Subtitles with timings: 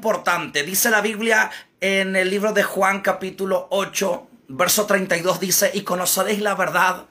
[0.00, 0.62] importante.
[0.62, 6.40] Dice la Biblia en el libro de Juan capítulo 8, verso 32 dice, y conoceréis
[6.40, 7.04] la verdad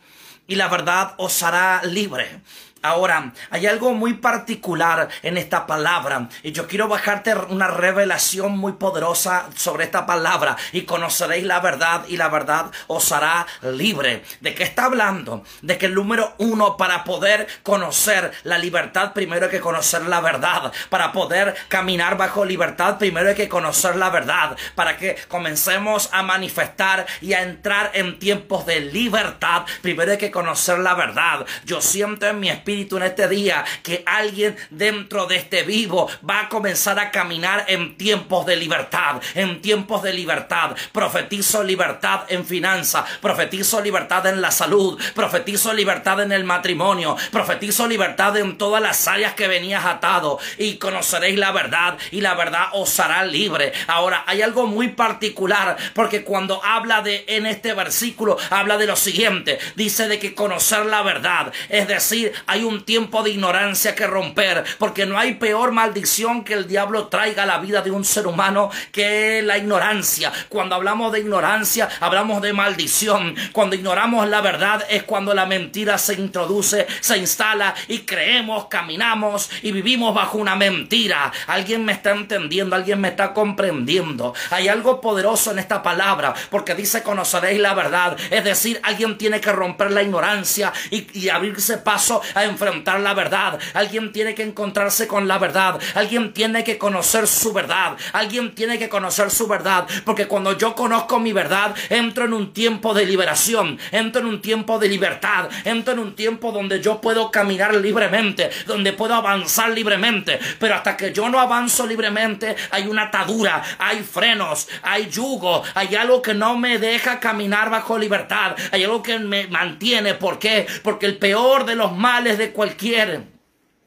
[0.48, 2.42] y la verdad os hará libre.
[2.82, 8.74] Ahora, hay algo muy particular en esta palabra y yo quiero bajarte una revelación muy
[8.74, 14.24] poderosa sobre esta palabra y conoceréis la verdad y la verdad os hará libre.
[14.40, 15.44] ¿De qué está hablando?
[15.62, 20.22] De que el número uno para poder conocer la libertad primero hay que conocer la
[20.22, 20.72] verdad.
[20.90, 24.56] Para poder caminar bajo libertad primero hay que conocer la verdad.
[24.76, 30.32] Para que comencemos a manifestar y a entrar en tiempos de libertad primero hay que
[30.32, 31.46] conocer la verdad.
[31.66, 36.42] Yo siento en mi espíritu en este día que alguien dentro de este vivo va
[36.42, 40.76] a comenzar a caminar en tiempos de libertad, en tiempos de libertad.
[40.92, 47.88] Profetizo libertad en finanzas, profetizo libertad en la salud, profetizo libertad en el matrimonio, profetizo
[47.88, 52.68] libertad en todas las áreas que venías atado y conoceréis la verdad y la verdad
[52.74, 53.74] os hará libre.
[53.88, 58.96] Ahora, hay algo muy particular porque cuando habla de en este versículo habla de lo
[58.96, 63.96] siguiente, dice de que conocer la verdad, es decir, hay hay un tiempo de ignorancia
[63.96, 67.90] que romper, porque no hay peor maldición que el diablo traiga a la vida de
[67.90, 70.34] un ser humano que la ignorancia.
[70.50, 73.34] Cuando hablamos de ignorancia, hablamos de maldición.
[73.54, 79.50] Cuando ignoramos la verdad es cuando la mentira se introduce, se instala y creemos, caminamos
[79.62, 81.32] y vivimos bajo una mentira.
[81.48, 84.34] Alguien me está entendiendo, alguien me está comprendiendo.
[84.50, 88.18] Hay algo poderoso en esta palabra, porque dice conoceréis la verdad.
[88.30, 93.14] Es decir, alguien tiene que romper la ignorancia y, y abrirse paso a enfrentar la
[93.14, 93.60] verdad.
[93.74, 95.80] Alguien tiene que encontrarse con la verdad.
[95.96, 97.96] Alguien tiene que conocer su verdad.
[98.14, 99.88] Alguien tiene que conocer su verdad.
[100.06, 103.80] Porque cuando yo conozco mi verdad, entro en un tiempo de liberación.
[103.92, 105.50] Entro en un tiempo de libertad.
[105.64, 108.50] Entro en un tiempo donde yo puedo caminar libremente.
[108.66, 110.40] Donde puedo avanzar libremente.
[110.60, 113.62] Pero hasta que yo no avanzo libremente, hay una atadura.
[113.78, 114.68] Hay frenos.
[114.82, 115.64] Hay yugo.
[115.76, 118.56] Hay algo que no me deja caminar bajo libertad.
[118.72, 120.16] Hay algo que me mantiene.
[120.16, 120.66] ¿Por qué?
[120.84, 123.28] Porque el peor de los males de cualquier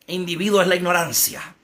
[0.07, 1.57] individuo es la ignorancia.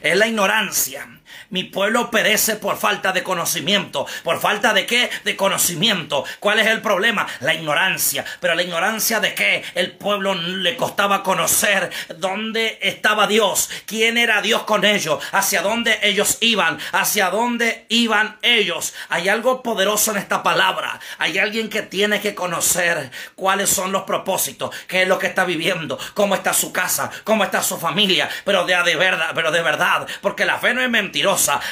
[0.00, 1.17] Es la ignorancia.
[1.50, 4.06] Mi pueblo perece por falta de conocimiento.
[4.22, 5.10] ¿Por falta de qué?
[5.24, 6.24] De conocimiento.
[6.40, 7.26] ¿Cuál es el problema?
[7.40, 8.24] La ignorancia.
[8.40, 9.64] ¿Pero la ignorancia de qué?
[9.74, 15.98] El pueblo le costaba conocer dónde estaba Dios, quién era Dios con ellos, hacia dónde
[16.02, 18.94] ellos iban, hacia dónde iban ellos.
[19.08, 21.00] Hay algo poderoso en esta palabra.
[21.18, 25.44] Hay alguien que tiene que conocer cuáles son los propósitos, qué es lo que está
[25.44, 29.62] viviendo, cómo está su casa, cómo está su familia, pero de, de verdad, pero de
[29.62, 30.90] verdad, porque la fe no es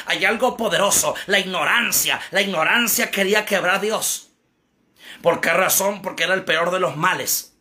[0.05, 2.19] hay algo poderoso, la ignorancia.
[2.31, 4.29] La ignorancia quería quebrar a Dios.
[5.21, 6.01] ¿Por qué razón?
[6.01, 7.53] Porque era el peor de los males.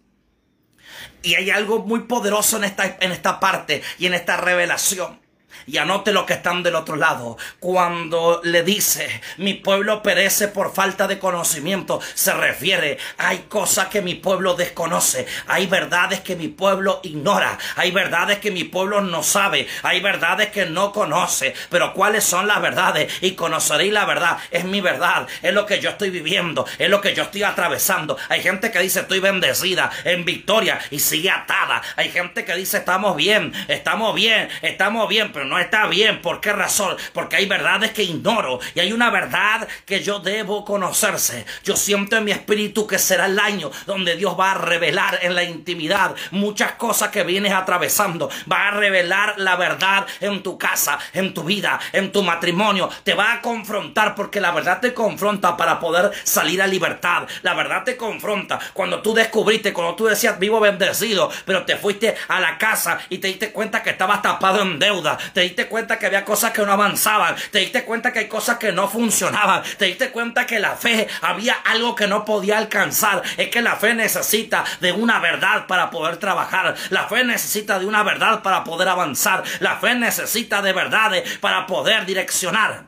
[1.23, 5.21] Y hay algo muy poderoso en esta, en esta parte y en esta revelación.
[5.67, 7.37] Y anote lo que están del otro lado.
[7.59, 14.03] Cuando le dice, mi pueblo perece por falta de conocimiento, se refiere, hay cosas que
[14.03, 19.23] mi pueblo desconoce, hay verdades que mi pueblo ignora, hay verdades que mi pueblo no
[19.23, 21.55] sabe, hay verdades que no conoce.
[21.71, 23.13] Pero ¿cuáles son las verdades?
[23.21, 24.39] Y conoceréis la verdad.
[24.51, 28.17] Es mi verdad, es lo que yo estoy viviendo, es lo que yo estoy atravesando.
[28.29, 31.83] Hay gente que dice, estoy bendecida, en victoria, y sigue atada.
[31.97, 36.23] Hay gente que dice, estamos bien, estamos bien, estamos bien, pero no está bien.
[36.23, 36.97] ¿Por qué razón?
[37.13, 41.47] Porque hay verdades que ignoro y hay una verdad que yo debo conocerse.
[41.65, 45.35] Yo siento en mi espíritu que será el año donde Dios va a revelar en
[45.35, 48.31] la intimidad muchas cosas que vienes atravesando.
[48.51, 52.89] Va a revelar la verdad en tu casa, en tu vida, en tu matrimonio.
[53.05, 57.27] Te va a confrontar porque la verdad te confronta para poder salir a libertad.
[57.43, 62.15] La verdad te confronta cuando tú descubriste, cuando tú decías vivo bendecido, pero te fuiste
[62.29, 65.19] a la casa y te diste cuenta que estabas tapado en deuda.
[65.33, 68.59] Te diste cuenta que había cosas que no avanzaban, te diste cuenta que hay cosas
[68.59, 73.23] que no funcionaban, te diste cuenta que la fe había algo que no podía alcanzar.
[73.37, 77.87] Es que la fe necesita de una verdad para poder trabajar, la fe necesita de
[77.87, 82.85] una verdad para poder avanzar, la fe necesita de verdades para poder direccionar.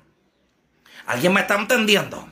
[1.06, 2.28] ¿Alguien me está entendiendo?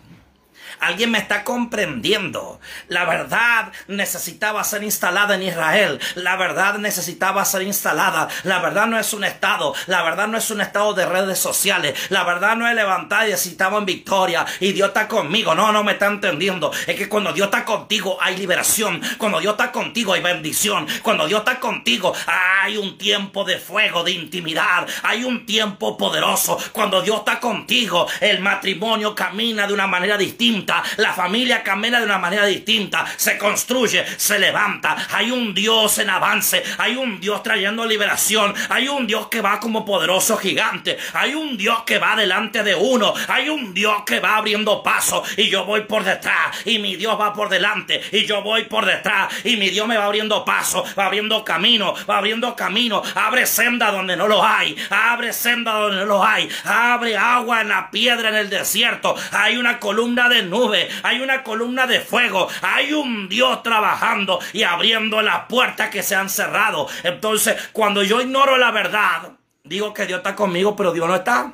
[0.81, 2.61] Alguien me está comprendiendo.
[2.89, 5.99] La verdad necesitaba ser instalada en Israel.
[6.15, 8.29] La verdad necesitaba ser instalada.
[8.45, 9.75] La verdad no es un estado.
[9.87, 11.95] La verdad no es un estado de redes sociales.
[12.11, 15.55] La verdad no es levantar y decir en victoria y Dios está conmigo.
[15.55, 16.71] No, no me está entendiendo.
[16.87, 19.01] Es que cuando Dios está contigo hay liberación.
[19.19, 20.87] Cuando Dios está contigo hay bendición.
[21.03, 24.87] Cuando Dios está contigo hay un tiempo de fuego, de intimidad.
[25.03, 26.59] Hay un tiempo poderoso.
[26.73, 30.66] Cuando Dios está contigo el matrimonio camina de una manera distinta
[30.97, 33.07] La familia camina de una manera distinta.
[33.17, 34.97] Se construye, se levanta.
[35.13, 36.63] Hay un Dios en avance.
[36.79, 38.55] Hay un Dios trayendo liberación.
[38.69, 40.99] Hay un Dios que va como poderoso gigante.
[41.13, 43.15] Hay un Dios que va delante de uno.
[43.29, 45.23] Hay un Dios que va abriendo paso.
[45.37, 46.67] Y yo voy por detrás.
[46.67, 48.01] Y mi Dios va por delante.
[48.13, 49.33] Y yo voy por detrás.
[49.45, 50.85] Y mi Dios me va abriendo paso.
[50.99, 51.95] Va abriendo camino.
[52.09, 53.03] Va abriendo camino.
[53.15, 54.77] Abre senda donde no lo hay.
[54.91, 56.49] Abre senda donde no lo hay.
[56.65, 59.15] Abre agua en la piedra en el desierto.
[59.33, 60.56] Hay una columna de nube.
[61.03, 62.49] Hay una columna de fuego.
[62.63, 66.89] Hay un Dios trabajando y abriendo las puertas que se han cerrado.
[67.03, 69.33] Entonces, cuando yo ignoro la verdad,
[69.65, 71.53] digo que Dios está conmigo, pero Dios no está.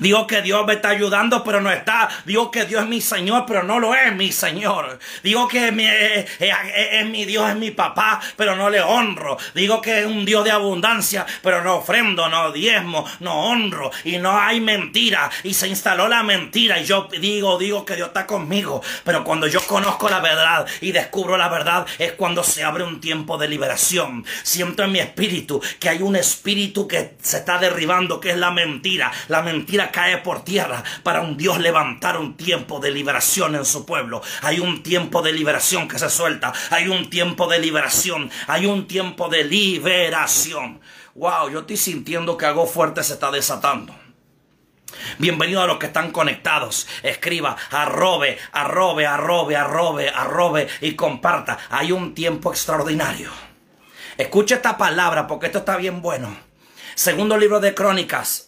[0.00, 2.08] Digo que Dios me está ayudando, pero no está.
[2.24, 4.98] Digo que Dios es mi Señor, pero no lo es mi Señor.
[5.22, 9.38] Digo que eh, eh, es, mi Dios, es mi papá, pero no le honro.
[9.54, 13.90] Digo que es un Dios de abundancia, pero no ofrendo, no diezmo, no honro.
[14.04, 15.30] Y no hay mentira.
[15.42, 16.78] Y se instaló la mentira.
[16.78, 18.82] Y yo digo, digo que Dios está conmigo.
[19.04, 23.00] Pero cuando yo conozco la verdad y descubro la verdad, es cuando se abre un
[23.00, 24.24] tiempo de liberación.
[24.42, 28.50] Siento en mi espíritu que hay un espíritu que se está derribando, que es la
[28.50, 29.10] mentira.
[29.28, 33.66] La mentira mentira cae por tierra para un Dios levantar un tiempo de liberación en
[33.66, 34.22] su pueblo.
[34.40, 36.54] Hay un tiempo de liberación que se suelta.
[36.70, 38.30] Hay un tiempo de liberación.
[38.46, 40.80] Hay un tiempo de liberación.
[41.14, 43.94] Wow, yo estoy sintiendo que algo fuerte se está desatando.
[45.18, 46.88] Bienvenido a los que están conectados.
[47.02, 51.58] Escriba, arrobe, arrobe, arrobe, arrobe, arrobe y comparta.
[51.68, 53.30] Hay un tiempo extraordinario.
[54.16, 56.34] Escucha esta palabra porque esto está bien bueno.
[56.94, 58.47] Segundo libro de Crónicas,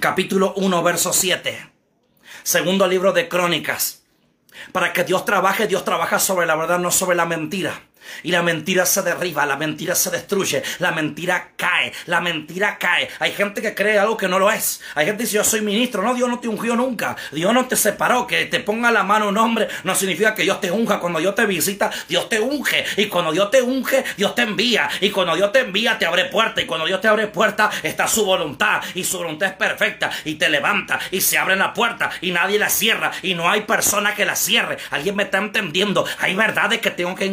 [0.00, 1.70] capítulo 1, verso 7.
[2.42, 4.02] Segundo libro de Crónicas.
[4.72, 7.82] Para que Dios trabaje, Dios trabaja sobre la verdad, no sobre la mentira.
[8.22, 13.08] Y la mentira se derriba, la mentira se destruye, la mentira cae, la mentira cae.
[13.18, 14.80] Hay gente que cree algo que no lo es.
[14.94, 16.02] Hay gente que dice yo soy ministro.
[16.02, 17.16] No, Dios no te ungió nunca.
[17.32, 18.26] Dios no te separó.
[18.26, 21.00] Que te ponga la mano un hombre no significa que Dios te unja.
[21.00, 22.84] Cuando Dios te visita, Dios te unge.
[22.96, 24.88] Y cuando Dios te unge, Dios te envía.
[25.00, 26.60] Y cuando Dios te envía, te abre puerta.
[26.60, 28.82] Y cuando Dios te abre puerta, está su voluntad.
[28.94, 30.10] Y su voluntad es perfecta.
[30.24, 30.98] Y te levanta.
[31.10, 32.10] Y se abre la puerta.
[32.20, 33.12] Y nadie la cierra.
[33.22, 34.78] Y no hay persona que la cierre.
[34.90, 36.04] Alguien me está entendiendo.
[36.18, 37.26] Hay verdades que tengo que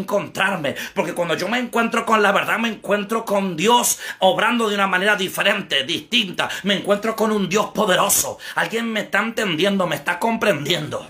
[0.94, 4.88] porque cuando yo me encuentro con la verdad, me encuentro con Dios obrando de una
[4.88, 6.50] manera diferente, distinta.
[6.64, 8.38] Me encuentro con un Dios poderoso.
[8.56, 11.10] Alguien me está entendiendo, me está comprendiendo.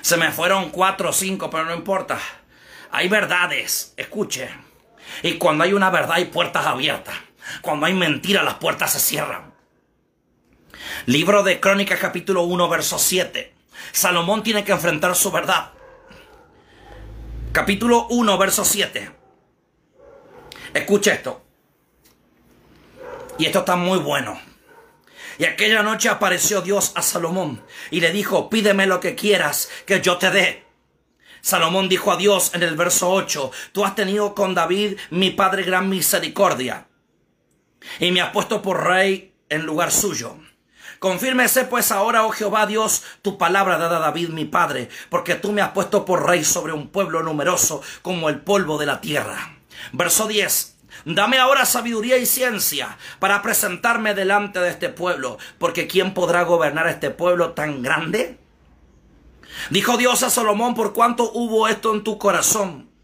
[0.00, 2.18] Se me fueron cuatro o cinco, pero no importa.
[2.90, 4.48] Hay verdades, escuche.
[5.22, 7.14] Y cuando hay una verdad hay puertas abiertas.
[7.60, 9.54] Cuando hay mentira las puertas se cierran.
[11.06, 13.54] Libro de Crónicas capítulo 1 verso 7.
[13.92, 15.75] Salomón tiene que enfrentar su verdad
[17.56, 19.10] capítulo 1, verso 7.
[20.74, 21.42] Escucha esto.
[23.38, 24.38] Y esto está muy bueno.
[25.38, 30.02] Y aquella noche apareció Dios a Salomón y le dijo, pídeme lo que quieras que
[30.02, 30.66] yo te dé.
[31.40, 35.62] Salomón dijo a Dios en el verso 8, tú has tenido con David, mi padre,
[35.62, 36.88] gran misericordia,
[37.98, 40.36] y me has puesto por rey en lugar suyo.
[40.98, 45.52] Confírmese pues ahora, oh Jehová Dios, tu palabra dada a David mi padre, porque tú
[45.52, 49.56] me has puesto por rey sobre un pueblo numeroso como el polvo de la tierra.
[49.92, 50.76] Verso 10.
[51.04, 56.88] Dame ahora sabiduría y ciencia para presentarme delante de este pueblo, porque ¿quién podrá gobernar
[56.88, 58.38] este pueblo tan grande?
[59.70, 62.95] Dijo Dios a Salomón, por cuanto hubo esto en tu corazón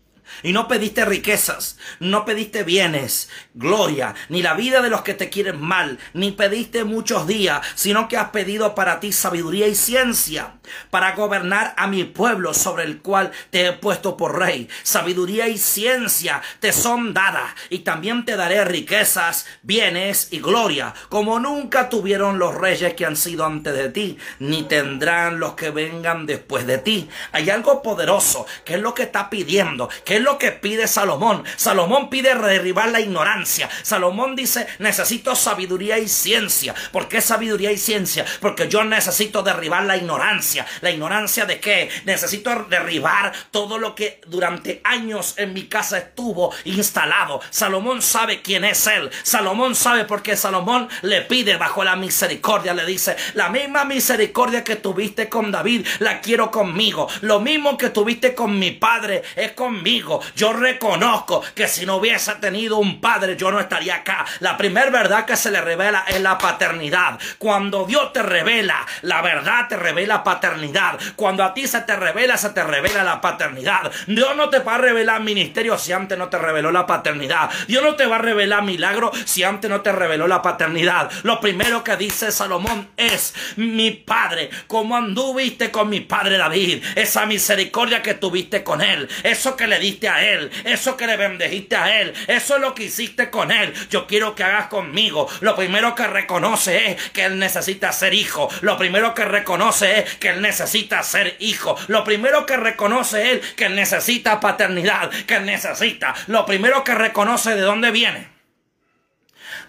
[0.43, 5.31] y no pediste riquezas, no pediste bienes, gloria, ni la vida de los que te
[5.31, 10.55] quieren mal, ni pediste muchos días, sino que has pedido para ti sabiduría y ciencia,
[10.91, 14.69] para gobernar a mi pueblo sobre el cual te he puesto por rey.
[14.83, 21.39] Sabiduría y ciencia te son dadas, y también te daré riquezas, bienes y gloria, como
[21.39, 26.27] nunca tuvieron los reyes que han sido antes de ti, ni tendrán los que vengan
[26.27, 27.09] después de ti.
[27.33, 31.45] Hay algo poderoso, que es lo que está pidiendo, que es lo que pide Salomón.
[31.57, 33.69] Salomón pide derribar la ignorancia.
[33.83, 36.75] Salomón dice, necesito sabiduría y ciencia.
[36.91, 38.25] ¿Por qué sabiduría y ciencia?
[38.41, 40.67] Porque yo necesito derribar la ignorancia.
[40.81, 41.91] ¿La ignorancia de qué?
[42.05, 47.41] Necesito derribar todo lo que durante años en mi casa estuvo instalado.
[47.51, 49.11] Salomón sabe quién es él.
[49.23, 52.75] Salomón sabe por qué Salomón le pide bajo la misericordia.
[52.75, 57.09] Le dice, la misma misericordia que tuviste con David, la quiero conmigo.
[57.21, 60.21] Lo mismo que tuviste con mi padre es conmigo conmigo.
[60.37, 64.25] Yo reconozco que si no hubiese tenido un padre, yo no estaría acá.
[64.41, 67.19] La primera verdad que se le revela es la paternidad.
[67.39, 70.99] Cuando Dios te revela, la verdad te revela paternidad.
[71.17, 73.91] Cuando a ti se te revela, se te revela la paternidad.
[74.07, 77.51] Dios no te va a revelar ministerio si antes no te reveló la paternidad.
[77.69, 81.11] Dios no te va a revelar milagro si antes no te reveló la paternidad.
[81.23, 87.27] Lo primero que dice Salomón es, mi padre, como anduviste con mi padre David, esa
[87.27, 92.01] misericordia que tuviste con él, eso que le a él, eso que le bendejiste a
[92.01, 93.73] él, eso es lo que hiciste con él.
[93.91, 95.29] Yo quiero que hagas conmigo.
[95.41, 98.49] Lo primero que reconoce es que él necesita ser hijo.
[98.61, 101.77] Lo primero que reconoce es que él necesita ser hijo.
[101.89, 106.15] Lo primero que reconoce es que él necesita paternidad, que él necesita.
[106.27, 108.32] Lo primero que reconoce de dónde viene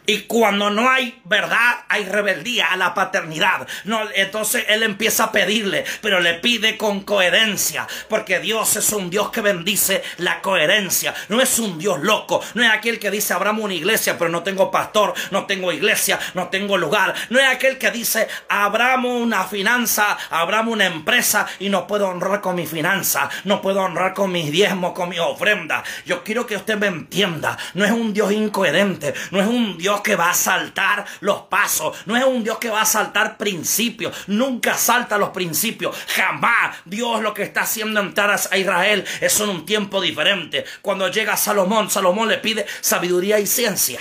[0.06, 3.68] y cuando no hay verdad, hay rebeldía a la paternidad.
[3.86, 9.10] No, entonces él empieza a pedirle, pero le pide con coherencia, porque Dios es un
[9.10, 11.14] Dios que bendice la coherencia.
[11.30, 14.44] No es un Dios loco, no es aquel que dice abramos una iglesia, pero no
[14.44, 17.14] tengo pastor, no tengo iglesia, no tengo lugar.
[17.30, 22.42] No es aquel que dice abramos una finanza, abramos una empresa y no puedo honrar
[22.42, 25.84] con mi finanza, no puedo honrar con mis diezmos, con mi ofrenda.
[26.06, 27.58] Yo quiero que usted me entienda.
[27.74, 31.98] No es un Dios incoherente, no es un Dios que va a saltar los pasos,
[32.06, 36.78] no es un Dios que va a saltar principios, nunca salta los principios, jamás.
[36.86, 40.66] Dios lo que está haciendo entrar a Israel es en un tiempo diferente.
[40.82, 44.00] Cuando llega Salomón, Salomón le pide sabiduría y ciencia.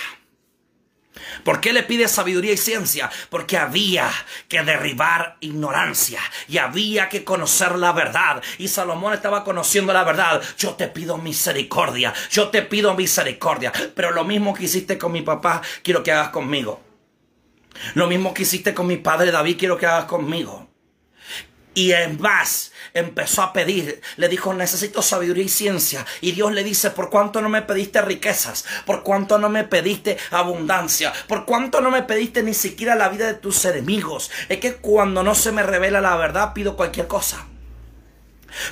[1.44, 3.10] ¿Por qué le pide sabiduría y ciencia?
[3.28, 4.10] Porque había
[4.48, 8.42] que derribar ignorancia y había que conocer la verdad.
[8.58, 10.42] Y Salomón estaba conociendo la verdad.
[10.56, 13.72] Yo te pido misericordia, yo te pido misericordia.
[13.94, 16.82] Pero lo mismo que hiciste con mi papá, quiero que hagas conmigo.
[17.94, 20.71] Lo mismo que hiciste con mi padre David, quiero que hagas conmigo.
[21.74, 26.04] Y en más, empezó a pedir, le dijo, necesito sabiduría y ciencia.
[26.20, 28.66] Y Dios le dice, ¿por cuánto no me pediste riquezas?
[28.84, 31.12] ¿Por cuánto no me pediste abundancia?
[31.28, 34.30] ¿Por cuánto no me pediste ni siquiera la vida de tus enemigos?
[34.50, 37.46] Es que cuando no se me revela la verdad, pido cualquier cosa.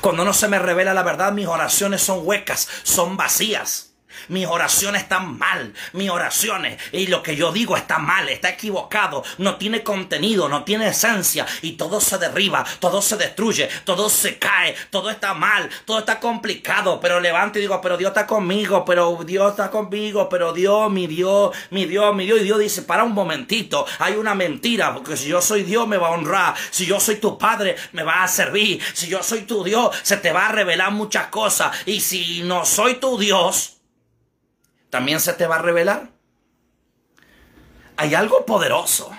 [0.02, 3.89] Cuando no se me revela la verdad, mis oraciones son huecas, son vacías.
[4.28, 9.22] Mis oraciones están mal, mis oraciones y lo que yo digo está mal, está equivocado,
[9.38, 11.46] no tiene contenido, no tiene esencia.
[11.62, 16.20] Y todo se derriba, todo se destruye, todo se cae, todo está mal, todo está
[16.20, 20.90] complicado, pero levanto y digo, pero Dios está conmigo, pero Dios está conmigo, pero Dios,
[20.90, 24.92] mi Dios, mi Dios, mi Dios y Dios dice, para un momentito, hay una mentira,
[24.94, 28.02] porque si yo soy Dios me va a honrar, si yo soy tu Padre me
[28.02, 31.76] va a servir, si yo soy tu Dios se te va a revelar muchas cosas.
[31.86, 33.79] Y si no soy tu Dios,
[34.90, 36.10] también se te va a revelar.
[37.96, 39.10] Hay algo poderoso.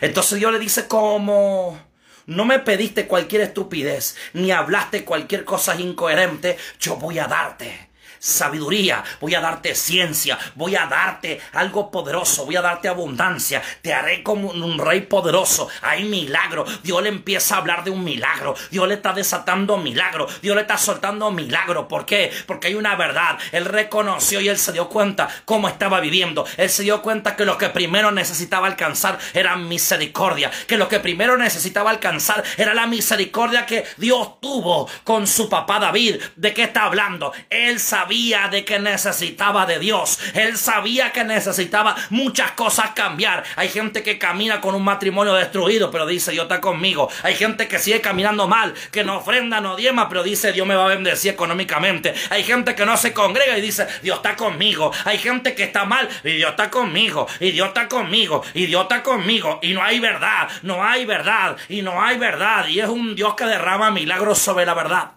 [0.00, 1.78] Entonces Dios le dice como
[2.26, 7.91] no me pediste cualquier estupidez, ni hablaste cualquier cosa incoherente, yo voy a darte
[8.22, 13.92] sabiduría, voy a darte ciencia, voy a darte algo poderoso, voy a darte abundancia, te
[13.92, 15.68] haré como un rey poderoso.
[15.82, 16.64] Hay milagro.
[16.84, 18.54] Dios le empieza a hablar de un milagro.
[18.70, 20.28] Dios le está desatando milagro.
[20.40, 21.88] Dios le está soltando milagro.
[21.88, 22.30] ¿Por qué?
[22.46, 23.38] Porque hay una verdad.
[23.50, 26.46] Él reconoció y él se dio cuenta cómo estaba viviendo.
[26.56, 30.52] Él se dio cuenta que lo que primero necesitaba alcanzar era misericordia.
[30.68, 35.80] Que lo que primero necesitaba alcanzar era la misericordia que Dios tuvo con su papá
[35.80, 36.22] David.
[36.36, 37.32] ¿De qué está hablando?
[37.50, 40.18] Él sabía de que necesitaba de Dios.
[40.34, 43.42] Él sabía que necesitaba muchas cosas cambiar.
[43.56, 47.08] Hay gente que camina con un matrimonio destruido, pero dice Dios está conmigo.
[47.22, 50.74] Hay gente que sigue caminando mal, que no ofrenda, no diema, pero dice Dios me
[50.74, 52.12] va a bendecir económicamente.
[52.28, 54.92] Hay gente que no se congrega y dice Dios está conmigo.
[55.06, 57.26] Hay gente que está mal y Dios está conmigo.
[57.40, 58.44] Y Dios está conmigo.
[58.52, 59.58] Y Dios está conmigo.
[59.62, 60.50] Y no hay verdad.
[60.62, 61.56] No hay verdad.
[61.70, 62.66] Y no hay verdad.
[62.68, 65.12] Y es un Dios que derrama milagros sobre la verdad.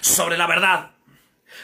[0.00, 0.95] Sobre la verdad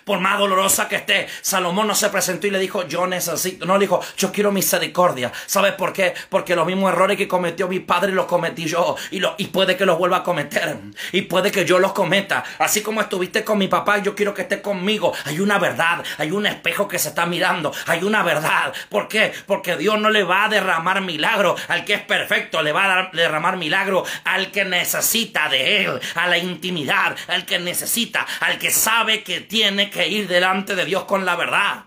[0.04, 1.28] por más dolorosa que esté.
[1.40, 5.32] Salomón no se presentó y le dijo, yo necesito, no le dijo, yo quiero misericordia.
[5.46, 6.14] ¿Sabes por qué?
[6.28, 9.76] Porque los mismos errores que cometió mi padre los cometí yo y, lo, y puede
[9.76, 10.76] que los vuelva a cometer
[11.12, 12.44] y puede que yo los cometa.
[12.58, 15.12] Así como estuviste con mi papá, yo quiero que esté conmigo.
[15.24, 18.72] Hay una verdad, hay un espejo que se está mirando, hay una verdad.
[18.88, 19.32] ¿Por qué?
[19.46, 23.10] Porque Dios no le va a derramar milagro al que es perfecto, le va a
[23.12, 28.70] derramar milagro al que necesita de él, a la intimidad, al que necesita, al que
[28.70, 31.84] sabe que tiene que ir delante de Dios con la verdad.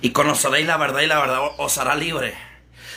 [0.00, 2.47] Y conoceréis la verdad y la verdad os hará libre.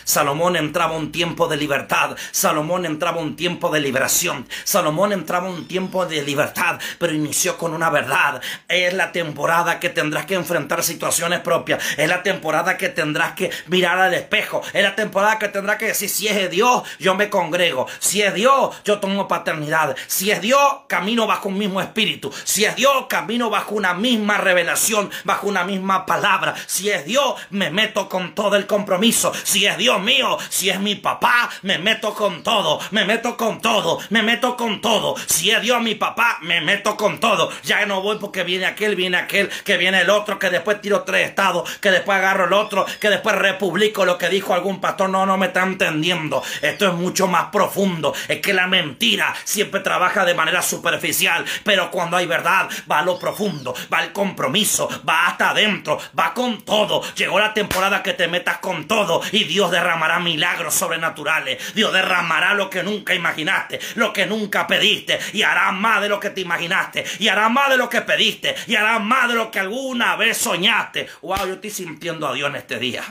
[0.03, 2.15] Salomón entraba un tiempo de libertad.
[2.31, 4.47] Salomón entraba un tiempo de liberación.
[4.63, 8.41] Salomón entraba un tiempo de libertad, pero inició con una verdad.
[8.67, 11.83] Es la temporada que tendrás que enfrentar situaciones propias.
[11.97, 14.61] Es la temporada que tendrás que mirar al espejo.
[14.73, 17.87] Es la temporada que tendrás que decir, si es Dios, yo me congrego.
[17.99, 19.95] Si es Dios, yo tomo paternidad.
[20.07, 22.31] Si es Dios, camino bajo un mismo espíritu.
[22.43, 26.55] Si es Dios, camino bajo una misma revelación, bajo una misma palabra.
[26.67, 29.31] Si es Dios, me meto con todo el compromiso.
[29.43, 33.61] Si es Dios mío, si es mi papá, me meto con todo, me meto con
[33.61, 35.15] todo, me meto con todo.
[35.25, 37.51] Si es Dios mi papá, me meto con todo.
[37.63, 41.03] Ya no voy porque viene aquel, viene aquel, que viene el otro, que después tiro
[41.03, 45.09] tres estados, que después agarro el otro, que después republico lo que dijo algún pastor.
[45.09, 46.43] No, no me está entendiendo.
[46.61, 48.13] Esto es mucho más profundo.
[48.27, 53.03] Es que la mentira siempre trabaja de manera superficial, pero cuando hay verdad, va a
[53.03, 57.01] lo profundo, va al compromiso, va hasta adentro, va con todo.
[57.15, 61.73] Llegó la temporada que te metas con todo y Dios derramará milagros sobrenaturales.
[61.73, 66.19] Dios derramará lo que nunca imaginaste, lo que nunca pediste y hará más de lo
[66.19, 69.49] que te imaginaste y hará más de lo que pediste y hará más de lo
[69.51, 71.07] que alguna vez soñaste.
[71.21, 73.03] Wow, yo estoy sintiendo a Dios en este día.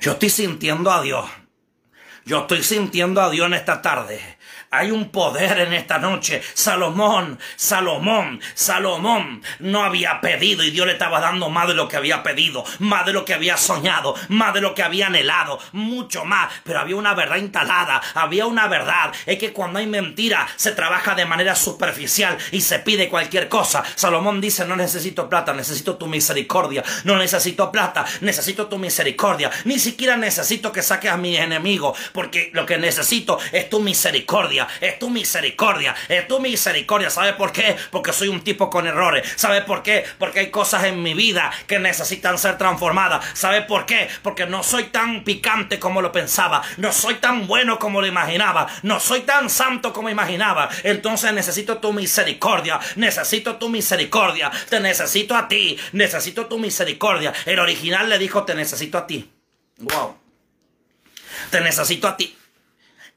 [0.00, 1.28] Yo estoy sintiendo a Dios.
[2.24, 4.38] Yo estoy sintiendo a Dios en esta tarde.
[4.72, 6.42] Hay un poder en esta noche.
[6.54, 11.96] Salomón, Salomón, Salomón no había pedido y Dios le estaba dando más de lo que
[11.96, 16.24] había pedido, más de lo que había soñado, más de lo que había anhelado, mucho
[16.24, 16.52] más.
[16.62, 19.12] Pero había una verdad instalada, había una verdad.
[19.26, 23.82] Es que cuando hay mentira se trabaja de manera superficial y se pide cualquier cosa.
[23.96, 26.84] Salomón dice, no necesito plata, necesito tu misericordia.
[27.02, 29.50] No necesito plata, necesito tu misericordia.
[29.64, 34.20] Ni siquiera necesito que saques a mi enemigo, porque lo que necesito es tu misericordia
[34.80, 37.10] es tu misericordia, es tu misericordia.
[37.10, 37.76] ¿Sabe por qué?
[37.90, 39.30] Porque soy un tipo con errores.
[39.36, 40.04] ¿Sabe por qué?
[40.18, 43.24] Porque hay cosas en mi vida que necesitan ser transformadas.
[43.34, 44.08] ¿Sabe por qué?
[44.22, 48.66] Porque no soy tan picante como lo pensaba, no soy tan bueno como lo imaginaba,
[48.82, 50.68] no soy tan santo como imaginaba.
[50.84, 57.32] Entonces necesito tu misericordia, necesito tu misericordia, te necesito a ti, necesito tu misericordia.
[57.44, 59.30] El original le dijo, te necesito a ti.
[59.78, 60.16] Wow.
[61.50, 62.39] Te necesito a ti.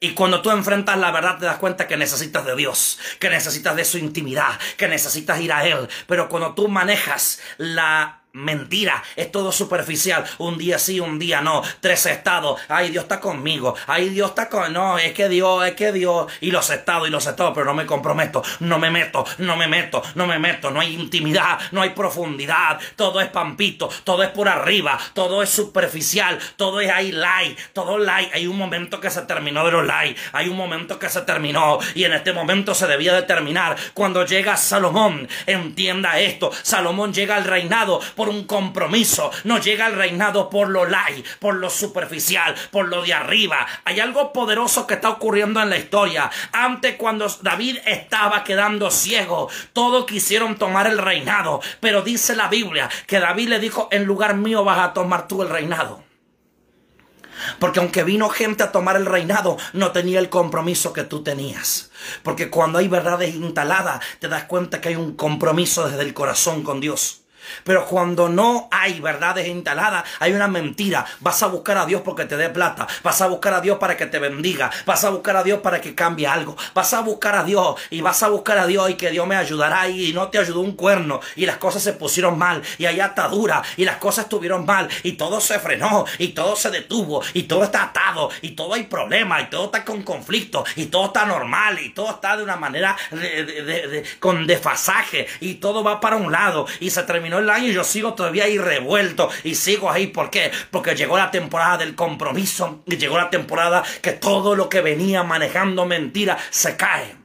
[0.04, 3.74] Y cuando tú enfrentas la verdad te das cuenta que necesitas de Dios, que necesitas
[3.74, 5.88] de su intimidad, que necesitas ir a Él.
[6.06, 10.24] Pero cuando tú manejas la Mentira, es todo superficial.
[10.38, 11.62] Un día sí, un día no.
[11.78, 12.60] Tres estados.
[12.68, 13.76] Ay, Dios está conmigo.
[13.86, 14.72] Ay, Dios está con.
[14.72, 16.26] No, es que Dios, es que Dios.
[16.40, 18.42] Y los estados, y los estados, pero no me comprometo.
[18.58, 20.72] No me meto, no me meto, no me meto.
[20.72, 22.80] No hay intimidad, no hay profundidad.
[22.96, 27.98] Todo es pampito, todo es por arriba, todo es superficial, todo es ahí light, todo
[27.98, 28.34] light.
[28.34, 30.18] Hay un momento que se terminó de los light.
[30.32, 31.78] Hay un momento que se terminó.
[31.94, 33.76] Y en este momento se debía de terminar.
[33.94, 36.50] Cuando llega Salomón, entienda esto.
[36.64, 39.30] Salomón llega al reinado un compromiso.
[39.44, 43.66] No llega al reinado por lo light, por lo superficial, por lo de arriba.
[43.84, 46.30] Hay algo poderoso que está ocurriendo en la historia.
[46.52, 51.60] Antes cuando David estaba quedando ciego, todos quisieron tomar el reinado.
[51.80, 55.42] Pero dice la Biblia que David le dijo, en lugar mío vas a tomar tú
[55.42, 56.02] el reinado.
[57.58, 61.90] Porque aunque vino gente a tomar el reinado, no tenía el compromiso que tú tenías.
[62.22, 66.62] Porque cuando hay verdades instaladas, te das cuenta que hay un compromiso desde el corazón
[66.62, 67.23] con Dios.
[67.64, 71.04] Pero cuando no hay verdades instaladas, hay una mentira.
[71.20, 72.86] Vas a buscar a Dios porque te dé plata.
[73.02, 74.70] Vas a buscar a Dios para que te bendiga.
[74.86, 76.56] Vas a buscar a Dios para que cambie algo.
[76.74, 79.36] Vas a buscar a Dios y vas a buscar a Dios y que Dios me
[79.36, 83.00] ayudará y no te ayudó un cuerno y las cosas se pusieron mal y hay
[83.00, 87.44] atadura y las cosas estuvieron mal y todo se frenó y todo se detuvo y
[87.44, 91.24] todo está atado y todo hay problemas y todo está con conflicto y todo está
[91.26, 92.96] normal y todo está de una manera
[94.20, 98.14] con desfasaje y todo va para un lado y se terminó el año yo sigo
[98.14, 100.08] todavía ahí revuelto y sigo ahí.
[100.08, 100.50] ¿Por qué?
[100.70, 105.22] Porque llegó la temporada del compromiso y llegó la temporada que todo lo que venía
[105.22, 107.23] manejando mentira se cae.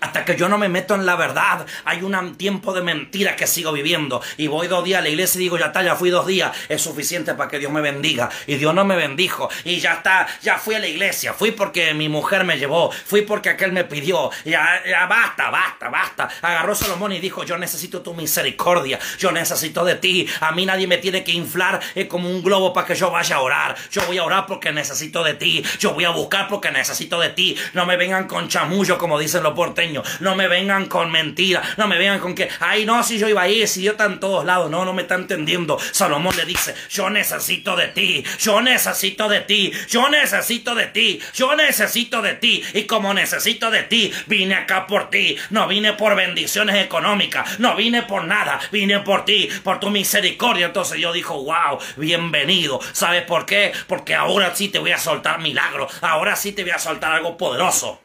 [0.00, 3.46] Hasta que yo no me meto en la verdad, hay un tiempo de mentira que
[3.46, 4.22] sigo viviendo.
[4.38, 6.56] Y voy dos días a la iglesia y digo, ya está, ya fui dos días.
[6.68, 8.30] Es suficiente para que Dios me bendiga.
[8.46, 9.50] Y Dios no me bendijo.
[9.64, 11.34] Y ya está, ya fui a la iglesia.
[11.34, 12.90] Fui porque mi mujer me llevó.
[12.90, 14.30] Fui porque aquel me pidió.
[14.44, 16.28] Ya, ya basta, basta, basta.
[16.40, 18.98] Agarró Salomón y dijo, yo necesito tu misericordia.
[19.18, 20.26] Yo necesito de ti.
[20.40, 23.36] A mí nadie me tiene que inflar eh, como un globo para que yo vaya
[23.36, 23.76] a orar.
[23.90, 25.62] Yo voy a orar porque necesito de ti.
[25.78, 27.56] Yo voy a buscar porque necesito de ti.
[27.74, 29.89] No me vengan con chamullo como dicen los porteños
[30.20, 31.78] No me vengan con mentiras.
[31.78, 34.20] No me vengan con que, ay, no, si yo iba ahí, si yo está en
[34.20, 34.70] todos lados.
[34.70, 35.78] No, no me está entendiendo.
[35.92, 38.24] Salomón le dice, yo necesito de ti.
[38.38, 39.72] Yo necesito de ti.
[39.88, 41.20] Yo necesito de ti.
[41.34, 42.62] Yo necesito de ti.
[42.74, 45.36] Y como necesito de ti, vine acá por ti.
[45.50, 47.58] No vine por bendiciones económicas.
[47.58, 48.60] No vine por nada.
[48.70, 50.66] Vine por ti, por tu misericordia.
[50.66, 52.80] Entonces yo dijo, wow, bienvenido.
[52.92, 53.72] ¿Sabes por qué?
[53.86, 55.88] Porque ahora sí te voy a soltar milagro.
[56.00, 58.00] Ahora sí te voy a soltar algo poderoso.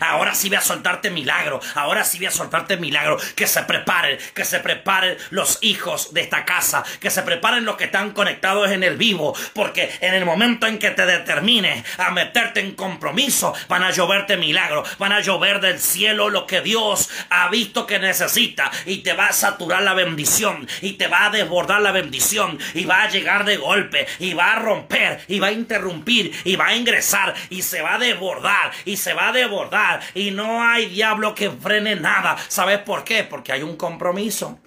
[0.00, 1.60] Ahora sí voy a soltarte milagro.
[1.74, 3.18] Ahora sí voy a soltarte milagro.
[3.34, 6.84] Que se preparen, que se preparen los hijos de esta casa.
[7.00, 9.34] Que se preparen los que están conectados en el vivo.
[9.54, 14.36] Porque en el momento en que te determines a meterte en compromiso, van a lloverte
[14.36, 14.88] milagros.
[14.98, 18.70] Van a llover del cielo lo que Dios ha visto que necesita.
[18.86, 20.68] Y te va a saturar la bendición.
[20.82, 22.58] Y te va a desbordar la bendición.
[22.74, 24.06] Y va a llegar de golpe.
[24.18, 25.20] Y va a romper.
[25.28, 26.32] Y va a interrumpir.
[26.44, 27.34] Y va a ingresar.
[27.50, 28.72] Y se va a desbordar.
[28.84, 29.77] Y se va a desbordar
[30.14, 32.36] y no hay diablo que frene nada.
[32.48, 33.24] ¿Sabes por qué?
[33.24, 34.58] Porque hay un compromiso.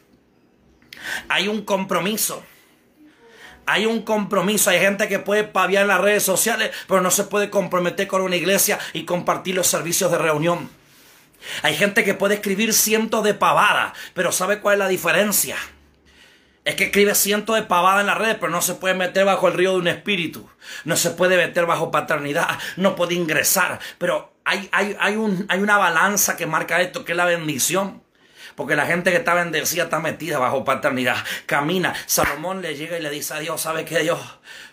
[1.29, 2.43] Hay un compromiso.
[3.65, 4.69] Hay un compromiso.
[4.69, 8.21] Hay gente que puede paviar en las redes sociales, pero no se puede comprometer con
[8.21, 10.69] una iglesia y compartir los servicios de reunión.
[11.63, 15.55] Hay gente que puede escribir cientos de pavadas, pero ¿sabe cuál es la diferencia?
[16.63, 19.47] Es que escribe cientos de pavadas en la red, pero no se puede meter bajo
[19.47, 20.47] el río de un espíritu.
[20.85, 22.47] No se puede meter bajo paternidad.
[22.77, 23.79] No puede ingresar.
[23.97, 28.03] Pero hay, hay, hay, un, hay una balanza que marca esto, que es la bendición.
[28.55, 31.17] Porque la gente que está bendecida está metida bajo paternidad.
[31.45, 31.93] Camina.
[32.05, 34.19] Salomón le llega y le dice a Dios, ¿sabe qué Dios?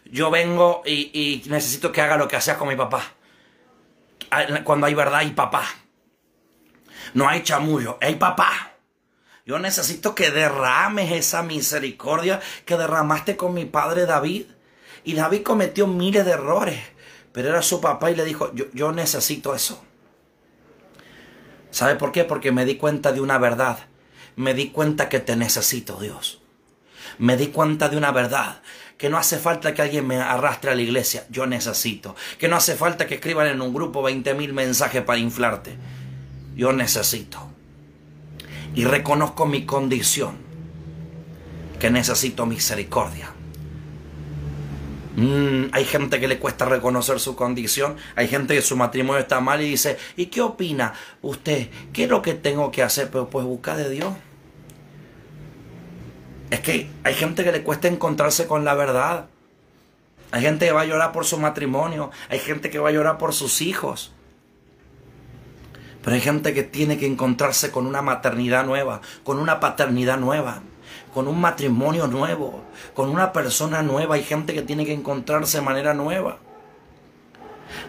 [0.05, 3.03] Yo vengo y, y necesito que haga lo que hacía con mi papá.
[4.65, 5.65] Cuando hay verdad y papá.
[7.15, 8.73] No hay chamullo, hay papá.
[9.47, 14.47] Yo necesito que derrames esa misericordia que derramaste con mi padre David.
[15.05, 16.79] Y David cometió miles de errores,
[17.39, 19.81] pero era su papá y le dijo, yo, necesito eso.
[21.71, 22.25] ¿Sabe por qué?
[22.25, 23.79] Porque me di cuenta de una verdad.
[24.35, 26.43] Me di cuenta que te necesito, Dios.
[27.19, 28.61] Me di cuenta de una verdad.
[28.97, 31.29] Que no hace falta que alguien me arrastre a la iglesia.
[31.31, 32.17] Yo necesito.
[32.41, 35.77] Que no hace falta que escriban en un grupo 20 mil mensajes para inflarte.
[36.57, 37.53] Yo necesito
[38.75, 40.39] y reconozco mi condición,
[41.79, 43.38] que necesito misericordia.
[45.19, 49.41] Mm, hay gente que le cuesta reconocer su condición, hay gente que su matrimonio está
[49.41, 51.71] mal y dice, ¿y qué opina usted?
[51.93, 53.11] ¿Qué es lo que tengo que hacer?
[53.11, 54.15] Pero pues busca de Dios.
[56.51, 59.27] Es que hay gente que le cuesta encontrarse con la verdad.
[60.31, 63.19] Hay gente que va a llorar por su matrimonio, hay gente que va a llorar
[63.19, 64.13] por sus hijos.
[66.05, 70.63] Pero hay gente que tiene que encontrarse con una maternidad nueva, con una paternidad nueva,
[71.13, 72.63] con un matrimonio nuevo,
[72.95, 74.17] con una persona nueva.
[74.17, 76.39] Hay gente que tiene que encontrarse de manera nueva.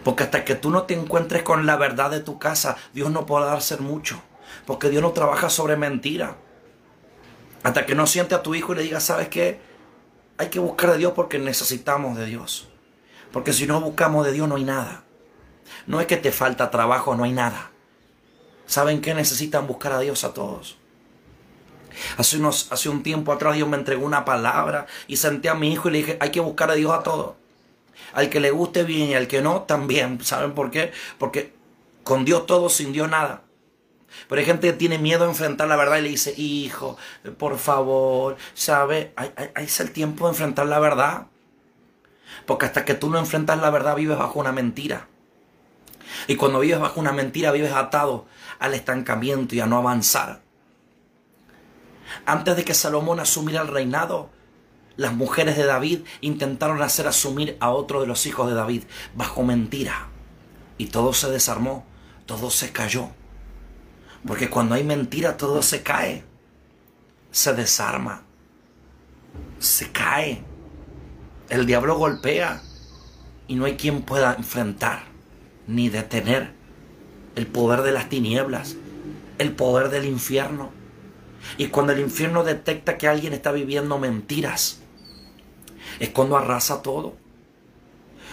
[0.04, 3.26] Porque hasta que tú no te encuentres con la verdad de tu casa, Dios no
[3.26, 4.22] podrá hacer mucho.
[4.66, 6.36] Porque Dios no trabaja sobre mentira.
[7.62, 9.60] Hasta que no siente a tu hijo y le diga, ¿sabes qué?
[10.38, 12.68] Hay que buscar de Dios porque necesitamos de Dios.
[13.32, 15.04] Porque si no buscamos de Dios no hay nada.
[15.86, 17.70] No es que te falta trabajo, no hay nada.
[18.66, 20.79] ¿Saben qué necesitan buscar a Dios a todos?
[22.16, 25.72] Hace, unos, hace un tiempo atrás Dios me entregó una palabra y senté a mi
[25.72, 27.34] hijo y le dije, hay que buscar a Dios a todos.
[28.12, 30.20] Al que le guste bien y al que no, también.
[30.24, 30.92] ¿Saben por qué?
[31.18, 31.52] Porque
[32.02, 33.42] con Dios todo, sin Dios nada.
[34.28, 36.96] Pero hay gente que tiene miedo a enfrentar la verdad y le dice, hijo,
[37.38, 39.12] por favor, ¿sabe?
[39.16, 41.26] Ahí es el tiempo de enfrentar la verdad.
[42.46, 45.06] Porque hasta que tú no enfrentas la verdad vives bajo una mentira.
[46.26, 48.26] Y cuando vives bajo una mentira vives atado
[48.58, 50.40] al estancamiento y a no avanzar.
[52.26, 54.30] Antes de que Salomón asumiera el reinado,
[54.96, 59.42] las mujeres de David intentaron hacer asumir a otro de los hijos de David bajo
[59.42, 60.08] mentira.
[60.78, 61.86] Y todo se desarmó,
[62.26, 63.08] todo se cayó.
[64.26, 66.24] Porque cuando hay mentira todo se cae,
[67.30, 68.22] se desarma,
[69.58, 70.44] se cae.
[71.48, 72.62] El diablo golpea
[73.48, 75.04] y no hay quien pueda enfrentar
[75.66, 76.52] ni detener
[77.36, 78.76] el poder de las tinieblas,
[79.38, 80.70] el poder del infierno.
[81.58, 84.80] Y cuando el infierno detecta que alguien está viviendo mentiras,
[85.98, 87.16] es cuando arrasa todo.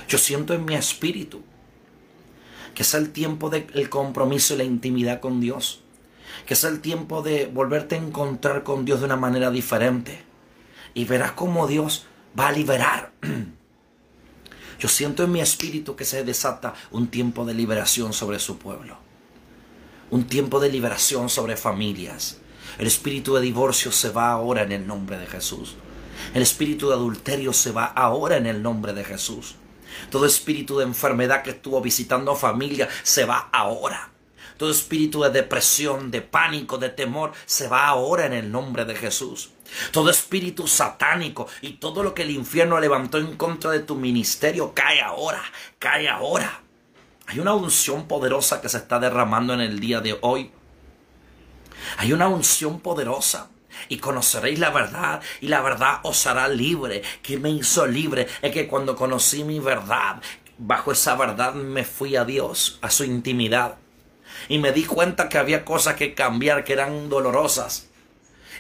[0.08, 1.44] Yo siento en mi espíritu
[2.74, 5.82] que es el tiempo del compromiso y la intimidad con Dios,
[6.46, 10.22] que es el tiempo de volverte a encontrar con Dios de una manera diferente.
[10.94, 12.06] Y verás cómo Dios
[12.40, 13.12] va a liberar
[14.80, 18.98] Yo siento en mi espíritu que se desata un tiempo de liberación sobre su pueblo.
[20.12, 22.40] Un tiempo de liberación sobre familias.
[22.80, 25.76] El espíritu de divorcio se va ahora en el nombre de Jesús.
[26.34, 29.56] El espíritu de adulterio se va ahora en el nombre de Jesús.
[30.12, 34.12] Todo espíritu de enfermedad que estuvo visitando familia se va ahora.
[34.58, 38.96] Todo espíritu de depresión, de pánico, de temor, se va ahora en el nombre de
[38.96, 39.52] Jesús.
[39.92, 44.74] Todo espíritu satánico y todo lo que el infierno levantó en contra de tu ministerio
[44.74, 45.44] cae ahora,
[45.80, 46.62] cae ahora.
[47.28, 50.52] Hay una unción poderosa que se está derramando en el día de hoy.
[51.98, 53.50] Hay una unción poderosa
[53.90, 57.02] y conoceréis la verdad y la verdad os hará libre.
[57.22, 58.28] ¿Qué me hizo libre?
[58.42, 60.22] Es que cuando conocí mi verdad,
[60.58, 63.76] bajo esa verdad me fui a Dios, a su intimidad.
[64.50, 67.88] Y me di cuenta que había cosas que cambiar que eran dolorosas.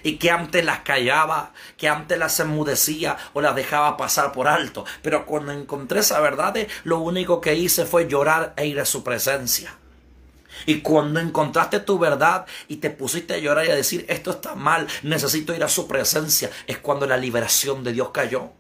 [0.04, 4.86] Y que antes las callaba, que antes las enmudecía o las dejaba pasar por alto.
[5.02, 9.04] Pero cuando encontré esa verdad, lo único que hice fue llorar e ir a su
[9.04, 9.74] presencia.
[10.66, 14.56] Y cuando encontraste tu verdad y te pusiste a llorar y a decir, esto está
[14.56, 18.52] mal, necesito ir a su presencia, es cuando la liberación de Dios cayó.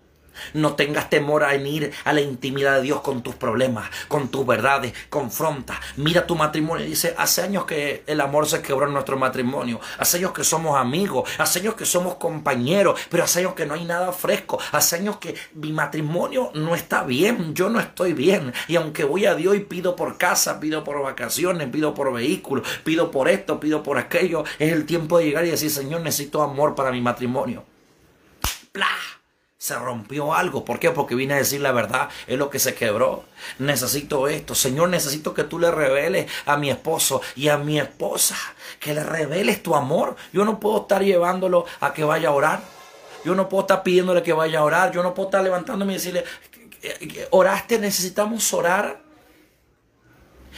[0.53, 4.45] No tengas temor a ir a la intimidad de Dios con tus problemas, con tus
[4.45, 4.93] verdades.
[5.09, 5.79] Confronta.
[5.97, 9.79] Mira tu matrimonio dice, hace años que el amor se quebró en nuestro matrimonio.
[9.97, 11.29] Hace años que somos amigos.
[11.37, 12.99] Hace años que somos compañeros.
[13.09, 14.59] Pero hace años que no hay nada fresco.
[14.71, 17.53] Hace años que mi matrimonio no está bien.
[17.53, 18.53] Yo no estoy bien.
[18.67, 22.67] Y aunque voy a Dios y pido por casa, pido por vacaciones, pido por vehículos,
[22.83, 26.41] pido por esto, pido por aquello, es el tiempo de llegar y decir, Señor, necesito
[26.41, 27.63] amor para mi matrimonio.
[29.59, 30.63] Se rompió algo.
[30.63, 30.91] ¿Por qué?
[30.91, 32.09] Porque vine a decir la verdad.
[32.27, 33.23] Es lo que se quebró.
[33.57, 34.53] Necesito esto.
[34.53, 38.35] Señor, necesito que tú le reveles a mi esposo y a mi esposa.
[38.79, 40.15] Que le reveles tu amor.
[40.31, 42.61] Yo no puedo estar llevándolo a que vaya a orar.
[43.25, 44.91] Yo no puedo estar pidiéndole que vaya a orar.
[44.91, 46.23] Yo no puedo estar levantándome y decirle,
[47.31, 49.01] oraste, necesitamos orar.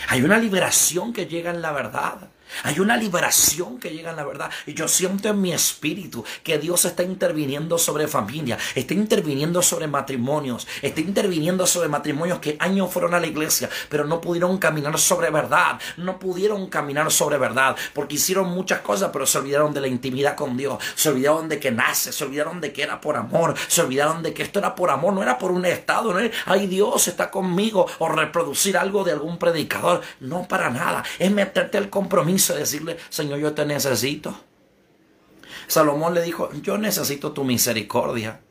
[0.10, 2.29] Hay una liberación que llega en la verdad.
[2.64, 4.52] Hay una liberación que llega en la verdad.
[4.66, 9.88] Y yo siento en mi espíritu que Dios está interviniendo sobre familia, está interviniendo sobre
[9.88, 14.98] matrimonios, está interviniendo sobre matrimonios que años fueron a la iglesia, pero no pudieron caminar
[15.00, 15.80] sobre verdad.
[15.98, 20.36] No pudieron caminar sobre verdad porque hicieron muchas cosas, pero se olvidaron de la intimidad
[20.36, 20.84] con Dios.
[20.96, 24.34] Se olvidaron de que nace, se olvidaron de que era por amor, se olvidaron de
[24.34, 27.88] que esto era por amor, no era por un estado, no ay Dios está conmigo
[28.00, 30.02] o reproducir algo de algún predicador.
[30.20, 34.40] No para nada, es meterte el compromiso decirle, Señor, yo te necesito.
[35.68, 38.42] Salomón le dijo, yo necesito tu misericordia.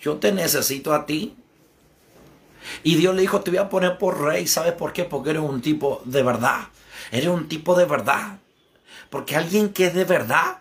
[0.00, 1.36] Yo te necesito a ti.
[2.82, 4.46] Y Dios le dijo, te voy a poner por rey.
[4.46, 5.04] ¿Sabes por qué?
[5.04, 6.68] Porque eres un tipo de verdad.
[7.10, 8.38] Eres un tipo de verdad.
[9.10, 10.58] Porque alguien que es de verdad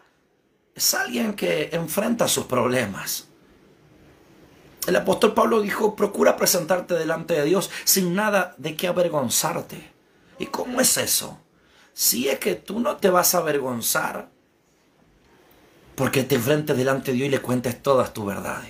[0.73, 3.27] es alguien que enfrenta sus problemas.
[4.87, 9.91] El apóstol Pablo dijo, procura presentarte delante de Dios sin nada de qué avergonzarte.
[10.39, 11.41] ¿Y cómo es eso?
[11.97, 14.29] Si es que tú no te vas a avergonzar
[15.95, 18.69] porque te enfrentes delante de Dios y le cuentes todas tus verdades.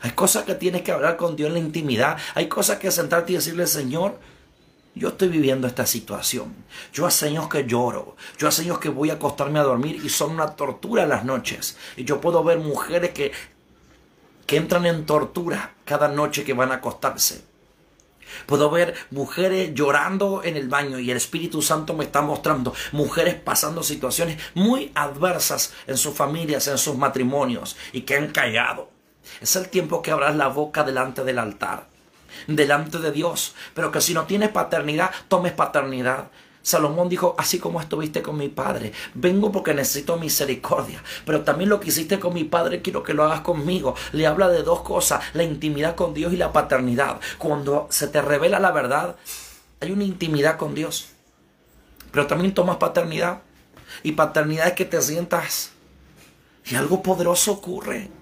[0.00, 2.16] Hay cosas que tienes que hablar con Dios en la intimidad.
[2.36, 4.20] Hay cosas que sentarte y decirle, Señor,
[4.94, 6.54] yo estoy viviendo esta situación.
[6.92, 8.14] Yo hace años que lloro.
[8.38, 11.76] Yo hace años que voy a acostarme a dormir y son una tortura las noches.
[11.96, 13.32] Y yo puedo ver mujeres que,
[14.46, 17.42] que entran en tortura cada noche que van a acostarse.
[18.46, 23.34] Puedo ver mujeres llorando en el baño y el Espíritu Santo me está mostrando mujeres
[23.34, 28.90] pasando situaciones muy adversas en sus familias, en sus matrimonios y que han callado.
[29.40, 31.86] Es el tiempo que abras la boca delante del altar,
[32.46, 36.30] delante de Dios, pero que si no tienes paternidad, tomes paternidad.
[36.62, 41.80] Salomón dijo, así como estuviste con mi padre, vengo porque necesito misericordia, pero también lo
[41.80, 43.94] que hiciste con mi padre quiero que lo hagas conmigo.
[44.12, 47.20] Le habla de dos cosas, la intimidad con Dios y la paternidad.
[47.38, 49.16] Cuando se te revela la verdad,
[49.80, 51.08] hay una intimidad con Dios,
[52.12, 53.42] pero también tomas paternidad.
[54.02, 55.72] Y paternidad es que te sientas
[56.64, 58.21] y algo poderoso ocurre.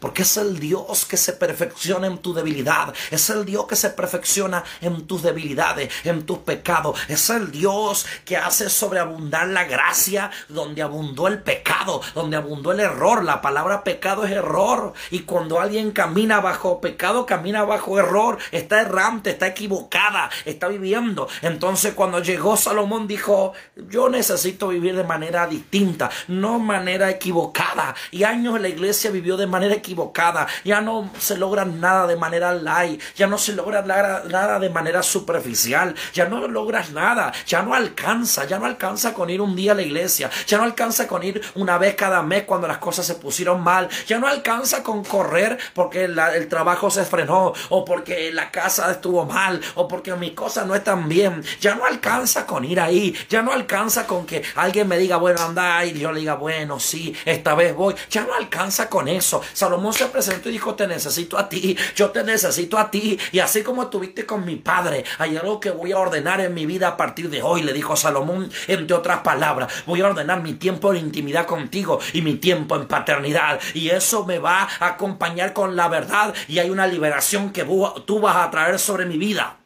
[0.00, 2.94] Porque es el Dios que se perfecciona en tu debilidad.
[3.10, 6.98] Es el Dios que se perfecciona en tus debilidades, en tus pecados.
[7.08, 12.80] Es el Dios que hace sobreabundar la gracia donde abundó el pecado, donde abundó el
[12.80, 13.24] error.
[13.24, 14.92] La palabra pecado es error.
[15.10, 18.38] Y cuando alguien camina bajo pecado, camina bajo error.
[18.52, 21.28] Está errante, está equivocada, está viviendo.
[21.42, 23.52] Entonces cuando llegó Salomón dijo,
[23.88, 27.94] yo necesito vivir de manera distinta, no manera equivocada.
[28.10, 32.16] Y años la iglesia vivió de manera equivocada equivocada, ya no se logra nada de
[32.16, 37.62] manera light, ya no se logra nada de manera superficial, ya no logras nada, ya
[37.62, 41.06] no alcanza, ya no alcanza con ir un día a la iglesia, ya no alcanza
[41.06, 44.82] con ir una vez cada mes cuando las cosas se pusieron mal, ya no alcanza
[44.82, 50.14] con correr porque el trabajo se frenó o porque la casa estuvo mal o porque
[50.16, 54.26] mis cosas no están bien, ya no alcanza con ir ahí, ya no alcanza con
[54.26, 57.94] que alguien me diga, bueno, anda y yo le diga, bueno, sí, esta vez voy,
[58.10, 59.42] ya no alcanza con eso.
[59.52, 63.18] Solo Salomón se presentó y dijo, te necesito a ti, yo te necesito a ti.
[63.30, 66.64] Y así como estuviste con mi padre, hay algo que voy a ordenar en mi
[66.64, 69.70] vida a partir de hoy, le dijo Salomón, entre otras palabras.
[69.84, 73.60] Voy a ordenar mi tiempo en intimidad contigo y mi tiempo en paternidad.
[73.74, 77.66] Y eso me va a acompañar con la verdad y hay una liberación que
[78.06, 79.58] tú vas a traer sobre mi vida.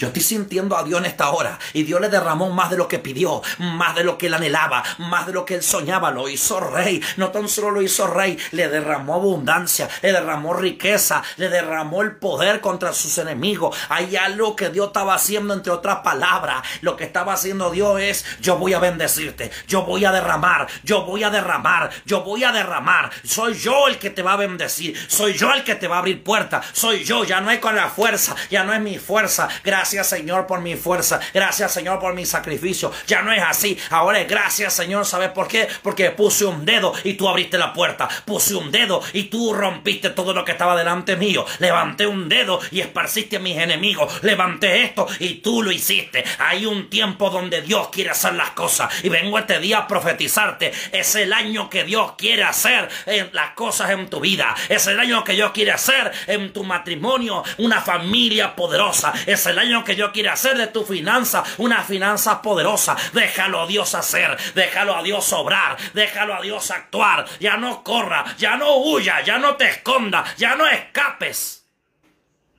[0.00, 2.88] Yo estoy sintiendo a Dios en esta hora y Dios le derramó más de lo
[2.88, 6.10] que pidió, más de lo que él anhelaba, más de lo que él soñaba.
[6.10, 7.02] Lo hizo rey.
[7.18, 12.16] No tan solo lo hizo rey, le derramó abundancia, le derramó riqueza, le derramó el
[12.16, 13.76] poder contra sus enemigos.
[13.90, 16.62] Hay algo que Dios estaba haciendo, entre otras palabras.
[16.80, 21.04] Lo que estaba haciendo Dios es, yo voy a bendecirte, yo voy a derramar, yo
[21.04, 23.10] voy a derramar, yo voy a derramar.
[23.22, 25.98] Soy yo el que te va a bendecir, soy yo el que te va a
[25.98, 29.46] abrir puertas, soy yo, ya no es con la fuerza, ya no es mi fuerza.
[29.62, 31.18] Gracias Gracias Señor por mi fuerza.
[31.34, 32.92] Gracias Señor por mi sacrificio.
[33.08, 33.76] Ya no es así.
[33.90, 35.04] Ahora es gracias Señor.
[35.04, 35.66] ¿Sabes por qué?
[35.82, 38.08] Porque puse un dedo y tú abriste la puerta.
[38.24, 41.44] Puse un dedo y tú rompiste todo lo que estaba delante mío.
[41.58, 44.22] Levanté un dedo y esparciste a mis enemigos.
[44.22, 46.22] Levanté esto y tú lo hiciste.
[46.38, 48.92] Hay un tiempo donde Dios quiere hacer las cosas.
[49.02, 50.72] Y vengo este día a profetizarte.
[50.92, 52.88] Es el año que Dios quiere hacer
[53.32, 54.54] las cosas en tu vida.
[54.68, 57.42] Es el año que Dios quiere hacer en tu matrimonio.
[57.58, 59.12] Una familia poderosa.
[59.26, 62.96] Es el año que Dios quiere hacer de tu finanza una finanza poderosa.
[63.12, 67.24] Déjalo a Dios hacer, déjalo a Dios obrar, déjalo a Dios actuar.
[67.38, 71.64] Ya no corra, ya no huya, ya no te esconda, ya no escapes.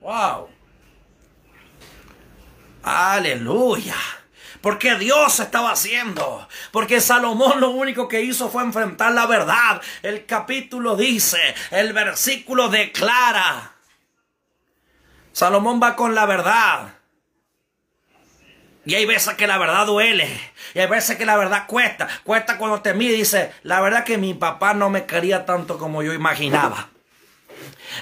[0.00, 0.50] Wow.
[2.82, 3.96] Aleluya.
[4.60, 6.48] Porque Dios estaba haciendo.
[6.70, 9.82] Porque Salomón lo único que hizo fue enfrentar la verdad.
[10.02, 13.72] El capítulo dice, el versículo declara.
[15.32, 16.94] Salomón va con la verdad.
[18.84, 20.28] Y hay veces que la verdad duele.
[20.74, 22.08] Y hay veces que la verdad cuesta.
[22.24, 25.78] Cuesta cuando te mide y dice, la verdad que mi papá no me quería tanto
[25.78, 26.88] como yo imaginaba.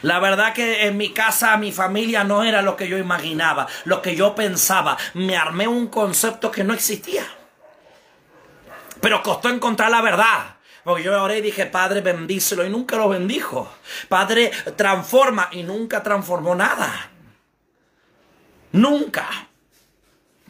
[0.03, 4.01] La verdad que en mi casa, mi familia no era lo que yo imaginaba, lo
[4.01, 4.97] que yo pensaba.
[5.15, 7.25] Me armé un concepto que no existía.
[9.01, 10.57] Pero costó encontrar la verdad.
[10.83, 13.71] Porque yo oré y dije, Padre, bendícelo y nunca lo bendijo.
[14.09, 17.11] Padre, transforma y nunca transformó nada.
[18.73, 19.50] Nunca.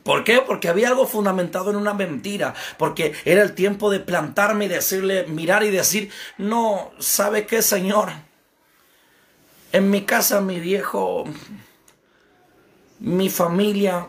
[0.03, 0.41] ¿Por qué?
[0.41, 5.27] Porque había algo fundamentado en una mentira, porque era el tiempo de plantarme y decirle,
[5.27, 8.11] mirar y decir, no, ¿sabe qué, Señor?
[9.73, 11.25] En mi casa, mi viejo,
[12.99, 14.09] mi familia,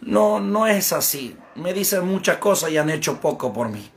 [0.00, 1.36] no, no es así.
[1.56, 3.90] Me dicen muchas cosas y han hecho poco por mí.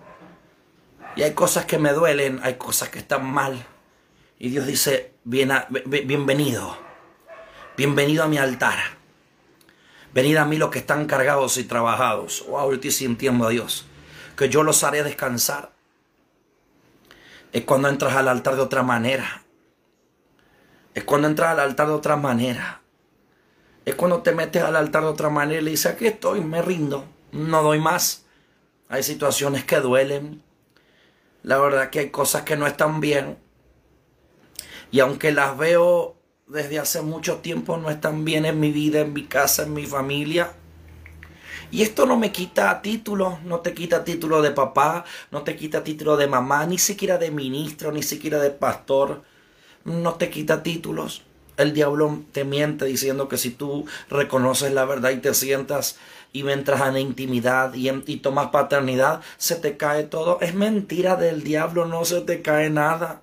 [1.16, 3.66] Y hay cosas que me duelen, hay cosas que están mal.
[4.40, 5.52] Y Dios dice, Bien,
[5.86, 6.78] bienvenido,
[7.76, 8.97] bienvenido a mi altar.
[10.14, 12.46] Venid a mí los que están cargados y trabajados.
[12.48, 13.86] Wow, yo estoy sintiendo a Dios.
[14.36, 15.72] Que yo los haré descansar.
[17.52, 19.44] Es cuando entras al altar de otra manera.
[20.94, 22.82] Es cuando entras al altar de otra manera.
[23.86, 26.62] Es cuando te metes al altar de otra manera y le dices, aquí estoy, me
[26.62, 28.26] rindo, no doy más.
[28.90, 30.44] Hay situaciones que duelen.
[31.44, 33.38] La verdad que hay cosas que no están bien.
[34.92, 36.17] Y aunque las veo
[36.48, 39.86] desde hace mucho tiempo no están bien en mi vida, en mi casa, en mi
[39.86, 40.54] familia.
[41.70, 45.84] Y esto no me quita título, no te quita título de papá, no te quita
[45.84, 49.24] título de mamá, ni siquiera de ministro, ni siquiera de pastor,
[49.84, 51.24] no te quita títulos.
[51.58, 55.98] El diablo te miente diciendo que si tú reconoces la verdad y te sientas
[56.32, 60.40] y entras en intimidad y, y tomas paternidad, se te cae todo.
[60.40, 63.22] Es mentira del diablo, no se te cae nada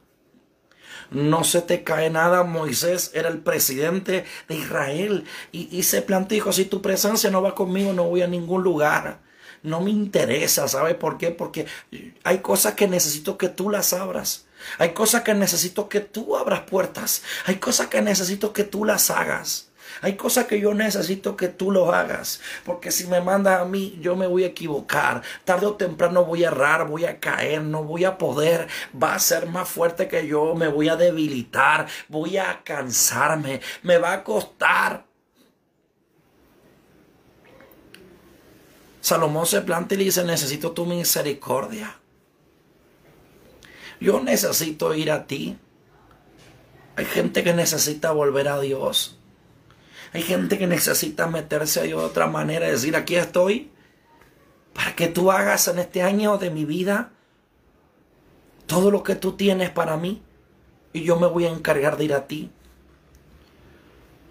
[1.15, 2.43] no se te cae nada.
[2.43, 7.93] Moisés era el presidente de Israel y, se planteó, si tu presencia no va conmigo,
[7.93, 9.21] no voy a ningún lugar.
[9.63, 11.31] No me interesa, ¿sabe por qué?
[11.31, 11.67] Porque
[12.23, 14.45] hay cosas que necesito que tú las abras.
[14.79, 17.23] Hay cosas que necesito que tú abras puertas.
[17.47, 19.71] Hay cosas que necesito que tú las hagas.
[20.05, 23.99] Hay cosas que yo necesito que tú lo hagas, porque si me mandas a mí,
[24.03, 25.23] yo me voy a equivocar.
[25.47, 28.69] Tarde o temprano voy a errar, voy a caer, no voy a poder.
[29.03, 33.97] Va a ser más fuerte que yo, me voy a debilitar, voy a cansarme, me
[33.97, 35.07] va a costar.
[39.01, 41.97] Salomón se planta y le dice, necesito tu misericordia.
[44.01, 45.57] Yo necesito ir a ti.
[46.97, 49.14] Hay gente que necesita volver a Dios.
[50.15, 53.73] Hay gente que necesita meterse de otra manera, decir, aquí estoy,
[54.73, 57.11] para que tú hagas en este año de mi vida
[58.67, 60.23] todo lo que tú tienes para mí
[60.93, 62.53] y yo me voy a encargar de ir a ti.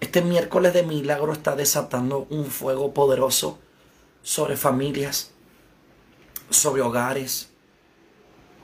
[0.00, 3.58] Este miércoles de milagro está desatando un fuego poderoso
[4.22, 5.32] sobre familias,
[6.48, 7.50] sobre hogares,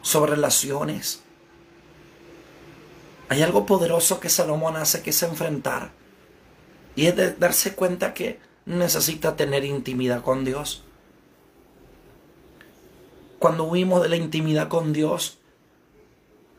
[0.00, 1.22] sobre relaciones.
[3.28, 5.99] Hay algo poderoso que Salomón hace que es enfrentar.
[6.96, 10.84] Y es de darse cuenta que necesita tener intimidad con Dios.
[13.38, 15.38] Cuando huimos de la intimidad con Dios,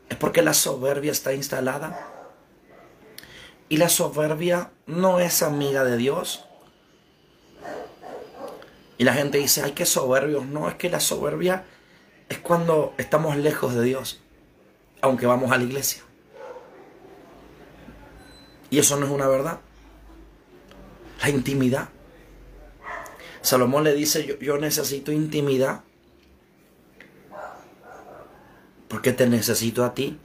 [0.08, 2.08] es porque la soberbia está instalada.
[3.68, 6.44] Y la soberbia no es amiga de Dios.
[8.98, 10.44] Y la gente dice, ay, qué soberbios.
[10.44, 11.64] No, es que la soberbia
[12.28, 14.20] es cuando estamos lejos de Dios,
[15.00, 16.02] aunque vamos a la iglesia.
[18.70, 19.60] Y eso no es una verdad.
[21.22, 21.88] La intimidad.
[23.40, 25.82] Salomón le dice, yo, yo necesito intimidad.
[28.88, 30.18] Porque te necesito a ti.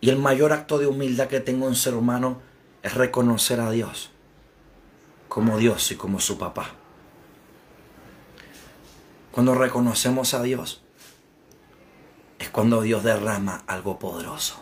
[0.00, 2.40] Y el mayor acto de humildad que tengo en ser humano
[2.82, 4.10] es reconocer a Dios
[5.28, 6.72] como Dios y como su papá.
[9.30, 10.82] Cuando reconocemos a Dios,
[12.38, 14.56] es cuando Dios derrama algo poderoso.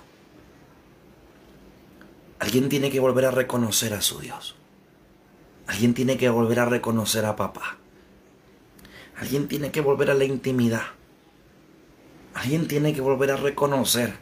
[2.39, 4.57] Alguien tiene que volver a reconocer a su Dios.
[5.67, 7.79] Alguien tiene que volver a reconocer a papá.
[9.17, 10.83] Alguien tiene que volver a la intimidad.
[12.35, 14.15] Alguien tiene que volver a reconocer.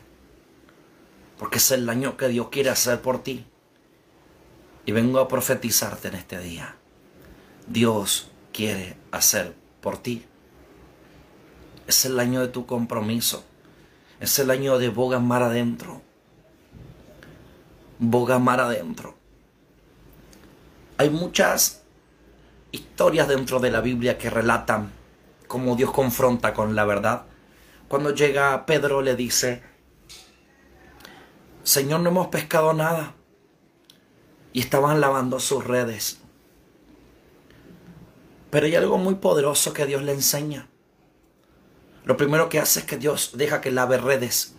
[1.39, 3.45] Porque es el daño que Dios quiere hacer por ti.
[4.87, 6.77] Y vengo a profetizarte en este día.
[7.67, 10.25] Dios quiere hacer por ti.
[11.87, 13.45] Es el año de tu compromiso.
[14.21, 16.03] Es el año de boga mar adentro
[17.99, 19.15] boga mar adentro.
[20.97, 21.83] Hay muchas
[22.71, 24.93] historias dentro de la Biblia que relatan
[25.49, 27.25] cómo Dios confronta con la verdad.
[27.89, 29.63] Cuando llega Pedro le dice,
[31.63, 33.15] Señor, no hemos pescado nada.
[34.53, 36.21] Y estaban lavando sus redes.
[38.51, 40.69] Pero hay algo muy poderoso que Dios le enseña.
[42.05, 44.55] Lo primero que hace es que Dios deja que lave redes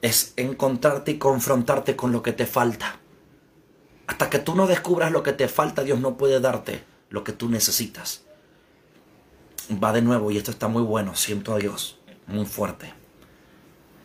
[0.00, 3.00] es encontrarte y confrontarte con lo que te falta.
[4.08, 7.32] Hasta que tú no descubras lo que te falta, Dios no puede darte lo que
[7.32, 8.22] tú necesitas.
[9.70, 12.94] Va de nuevo, y esto está muy bueno, siento a Dios, muy fuerte.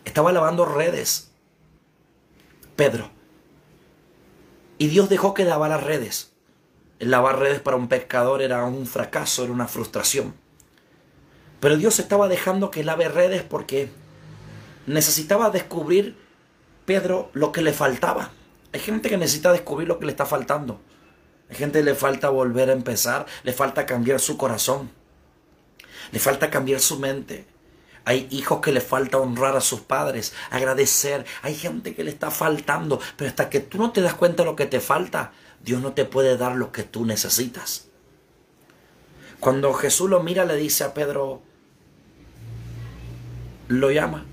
[0.04, 1.30] Estaba lavando redes,
[2.76, 3.10] Pedro.
[4.76, 6.32] Y Dios dejó que lavara redes.
[6.98, 10.34] El lavar redes para un pescador era un fracaso, era una frustración.
[11.60, 13.88] Pero Dios estaba dejando que lave redes porque
[14.86, 16.18] necesitaba descubrir
[16.84, 18.32] Pedro lo que le faltaba.
[18.74, 20.80] Hay gente que necesita descubrir lo que le está faltando.
[21.48, 24.90] Hay gente que le falta volver a empezar, le falta cambiar su corazón,
[26.10, 27.46] le falta cambiar su mente.
[28.04, 31.24] Hay hijos que le falta honrar a sus padres, agradecer.
[31.42, 34.50] Hay gente que le está faltando, pero hasta que tú no te das cuenta de
[34.50, 35.30] lo que te falta,
[35.62, 37.86] Dios no te puede dar lo que tú necesitas.
[39.38, 41.42] Cuando Jesús lo mira, le dice a Pedro,
[43.68, 44.26] lo llama.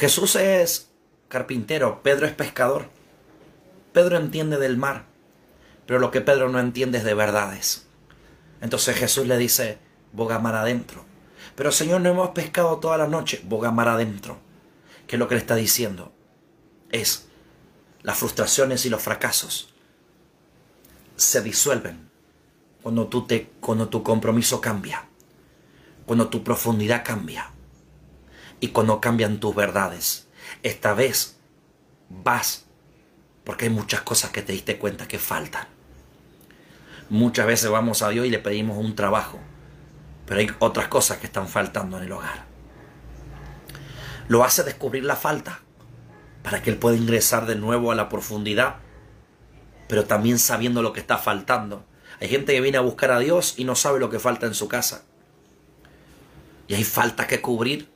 [0.00, 0.88] Jesús es
[1.28, 2.88] carpintero, Pedro es pescador.
[3.92, 5.04] Pedro entiende del mar,
[5.84, 7.86] pero lo que Pedro no entiende es de verdades.
[8.62, 9.78] Entonces Jesús le dice,
[10.14, 11.04] boga mar adentro.
[11.54, 14.38] Pero Señor, no hemos pescado toda la noche, boga mar adentro.
[15.06, 16.14] ¿Qué es lo que le está diciendo?
[16.90, 17.28] Es
[18.00, 19.74] las frustraciones y los fracasos
[21.16, 22.08] se disuelven
[22.82, 25.04] cuando, tú te, cuando tu compromiso cambia,
[26.06, 27.52] cuando tu profundidad cambia
[28.60, 30.28] y cuando cambian tus verdades.
[30.62, 31.38] Esta vez
[32.08, 32.66] vas
[33.44, 35.66] porque hay muchas cosas que te diste cuenta que faltan.
[37.08, 39.40] Muchas veces vamos a Dios y le pedimos un trabajo,
[40.26, 42.44] pero hay otras cosas que están faltando en el hogar.
[44.28, 45.60] Lo hace descubrir la falta
[46.44, 48.76] para que Él pueda ingresar de nuevo a la profundidad,
[49.88, 51.84] pero también sabiendo lo que está faltando.
[52.20, 54.54] Hay gente que viene a buscar a Dios y no sabe lo que falta en
[54.54, 55.02] su casa.
[56.68, 57.89] Y hay falta que cubrir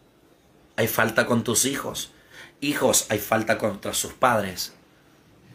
[0.76, 2.12] hay falta con tus hijos.
[2.60, 4.74] Hijos, hay falta contra sus padres.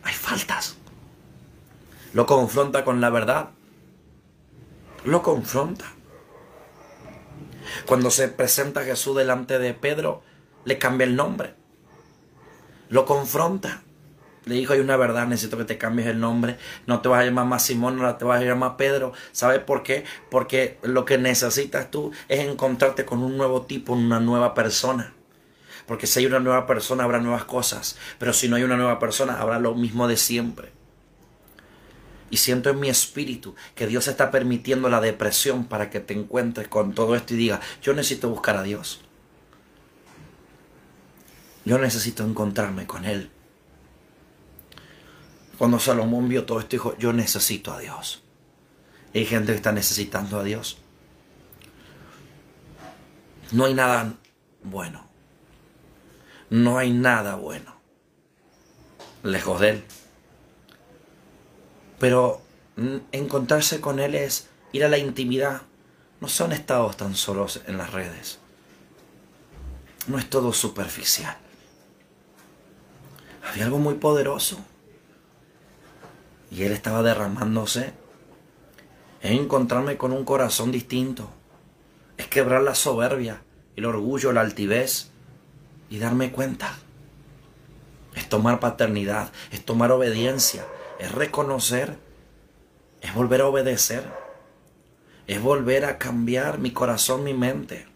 [0.03, 0.77] Hay faltas.
[2.13, 3.49] Lo confronta con la verdad.
[5.03, 5.85] Lo confronta.
[7.85, 10.23] Cuando se presenta Jesús delante de Pedro,
[10.65, 11.55] le cambia el nombre.
[12.89, 13.83] Lo confronta.
[14.45, 16.57] Le dijo, hay una verdad, necesito que te cambies el nombre.
[16.87, 19.13] No te vas a llamar más Simón, ahora te vas a llamar Pedro.
[19.31, 20.05] ¿Sabes por qué?
[20.31, 25.13] Porque lo que necesitas tú es encontrarte con un nuevo tipo, una nueva persona.
[25.85, 27.97] Porque si hay una nueva persona, habrá nuevas cosas.
[28.17, 30.71] Pero si no hay una nueva persona, habrá lo mismo de siempre.
[32.31, 36.67] Y siento en mi espíritu que Dios está permitiendo la depresión para que te encuentres
[36.67, 39.01] con todo esto y diga, yo necesito buscar a Dios.
[41.65, 43.31] Yo necesito encontrarme con Él.
[45.59, 48.23] Cuando Salomón vio todo esto, dijo, yo necesito a Dios.
[49.13, 50.77] Hay gente que está necesitando a Dios.
[53.51, 54.13] No hay nada
[54.63, 55.05] bueno.
[56.49, 57.75] No hay nada bueno.
[59.21, 59.83] Lejos de Él.
[61.99, 62.41] Pero
[63.11, 65.63] encontrarse con Él es ir a la intimidad.
[66.21, 68.39] No son estados tan solos en las redes.
[70.07, 71.37] No es todo superficial.
[73.43, 74.63] Había algo muy poderoso.
[76.51, 77.93] Y Él estaba derramándose.
[79.21, 81.29] Es encontrarme con un corazón distinto.
[82.17, 83.41] Es quebrar la soberbia,
[83.75, 85.09] el orgullo, la altivez.
[85.89, 86.77] Y darme cuenta.
[88.15, 90.65] Es tomar paternidad, es tomar obediencia,
[90.99, 91.97] es reconocer,
[93.01, 94.03] es volver a obedecer,
[95.27, 97.87] es volver a cambiar mi corazón, mi mente.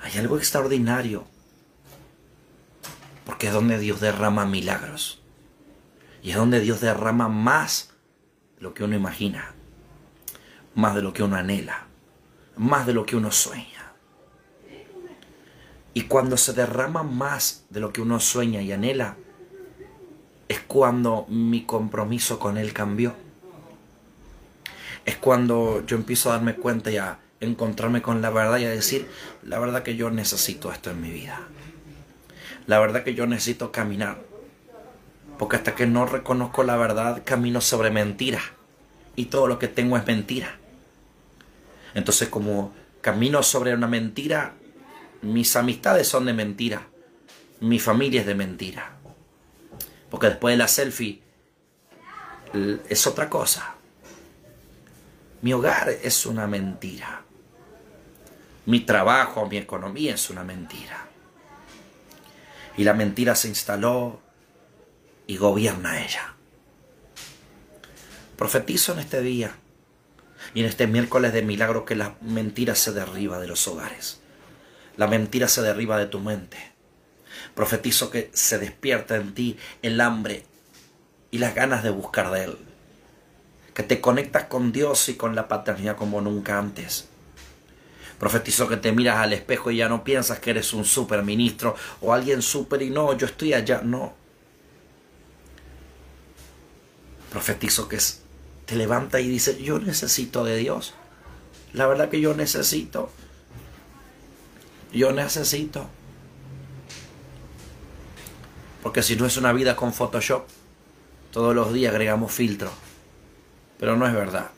[0.00, 1.26] Hay algo extraordinario,
[3.26, 5.17] porque es donde Dios derrama milagros.
[6.22, 7.90] Y es donde Dios derrama más
[8.56, 9.52] de lo que uno imagina,
[10.74, 11.86] más de lo que uno anhela,
[12.56, 13.92] más de lo que uno sueña.
[15.94, 19.16] Y cuando se derrama más de lo que uno sueña y anhela,
[20.48, 23.14] es cuando mi compromiso con Él cambió.
[25.04, 28.70] Es cuando yo empiezo a darme cuenta y a encontrarme con la verdad y a
[28.70, 29.08] decir,
[29.42, 31.40] la verdad que yo necesito esto en mi vida.
[32.66, 34.27] La verdad que yo necesito caminar.
[35.38, 38.40] Porque hasta que no reconozco la verdad, camino sobre mentira.
[39.16, 40.58] Y todo lo que tengo es mentira.
[41.94, 44.54] Entonces como camino sobre una mentira,
[45.22, 46.88] mis amistades son de mentira.
[47.60, 48.92] Mi familia es de mentira.
[50.10, 51.22] Porque después de la selfie
[52.88, 53.74] es otra cosa.
[55.42, 57.22] Mi hogar es una mentira.
[58.66, 61.06] Mi trabajo, mi economía es una mentira.
[62.76, 64.20] Y la mentira se instaló
[65.28, 66.34] y gobierna ella.
[68.36, 69.54] Profetizo en este día
[70.54, 74.20] y en este miércoles de milagro que la mentira se derriba de los hogares.
[74.96, 76.56] La mentira se derriba de tu mente.
[77.54, 80.44] Profetizo que se despierta en ti el hambre
[81.30, 82.58] y las ganas de buscar de Él.
[83.74, 87.06] Que te conectas con Dios y con la paternidad como nunca antes.
[88.18, 92.14] Profetizo que te miras al espejo y ya no piensas que eres un superministro o
[92.14, 93.82] alguien super y no, yo estoy allá.
[93.84, 94.17] No.
[97.30, 97.98] Profetizo que
[98.66, 100.94] te levanta y dice, yo necesito de Dios.
[101.72, 103.10] La verdad que yo necesito.
[104.92, 105.88] Yo necesito.
[108.82, 110.46] Porque si no es una vida con Photoshop,
[111.32, 112.70] todos los días agregamos filtro.
[113.78, 114.50] Pero no es verdad.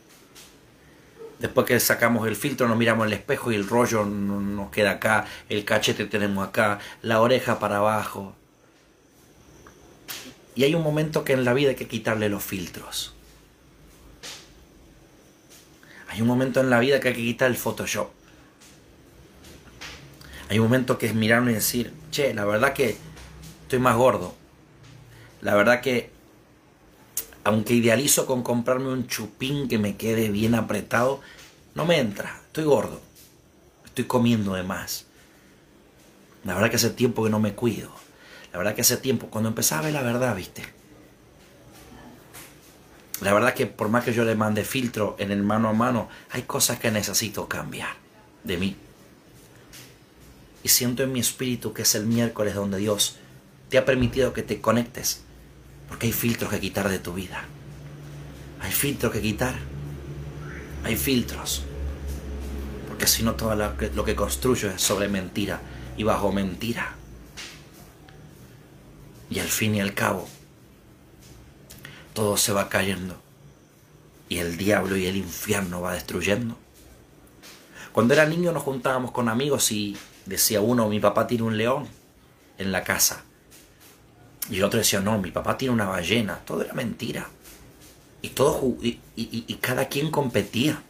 [1.41, 5.25] Después que sacamos el filtro nos miramos el espejo y el rollo nos queda acá,
[5.49, 8.35] el cachete tenemos acá, la oreja para abajo.
[10.61, 13.15] Y hay un momento que en la vida hay que quitarle los filtros.
[16.09, 18.11] Hay un momento en la vida que hay que quitar el Photoshop.
[20.51, 22.99] Hay un momento que es mirarme y decir, che, la verdad que
[23.63, 24.35] estoy más gordo.
[25.41, 26.11] La verdad que,
[27.43, 31.23] aunque idealizo con comprarme un chupín que me quede bien apretado,
[31.75, 32.39] no me entra.
[32.49, 33.01] Estoy gordo.
[33.87, 35.07] Estoy comiendo de más.
[36.45, 38.10] La verdad que hace tiempo que no me cuido.
[38.53, 40.63] La verdad que hace tiempo, cuando empezaba a ver la verdad, viste.
[43.21, 46.09] La verdad que por más que yo le mande filtro en el mano a mano,
[46.31, 47.95] hay cosas que necesito cambiar
[48.45, 48.77] de mí.
[50.63, 53.17] Y siento en mi espíritu que es el miércoles donde Dios
[53.69, 55.23] te ha permitido que te conectes.
[55.89, 57.45] Porque hay filtros que quitar de tu vida.
[58.61, 59.55] Hay filtros que quitar.
[60.85, 61.63] Hay filtros.
[62.89, 65.61] Porque si no todo lo que construyo es sobre mentira
[65.97, 67.00] y bajo mentira.
[69.31, 70.29] Y al fin y al cabo,
[72.13, 73.17] todo se va cayendo.
[74.29, 76.57] Y el diablo y el infierno va destruyendo.
[77.93, 81.89] Cuando era niño nos juntábamos con amigos y decía uno, mi papá tiene un león
[82.59, 83.25] en la casa.
[84.51, 86.41] Y el otro decía, no, mi papá tiene una ballena.
[86.45, 87.29] Todo era mentira.
[88.23, 90.83] Y, todo, y, y, cada quien competía.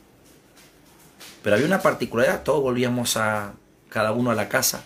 [1.42, 3.52] Pero había una particularidad, todos volvíamos a
[3.88, 4.82] cada uno a la casa,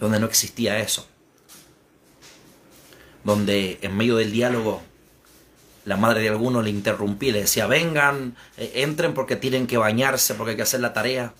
[0.00, 1.06] donde no existía eso.
[3.24, 4.82] Donde en medio del diálogo
[5.84, 9.78] la madre de alguno le interrumpía y le decía, vengan, eh, entren porque tienen que
[9.78, 11.34] bañarse, porque hay que hacer la tarea.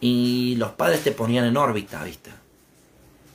[0.00, 2.30] Y los padres te ponían en órbita, ¿viste?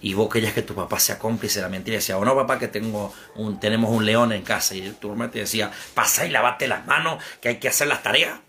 [0.03, 1.95] Y vos querías que tu papá sea cómplice de la mentira.
[1.95, 4.75] Y decía, o no, papá, que tengo un, tenemos un león en casa.
[4.75, 8.03] Y tu mamá te decía, pasa y lavate las manos, que hay que hacer las
[8.03, 8.39] tareas.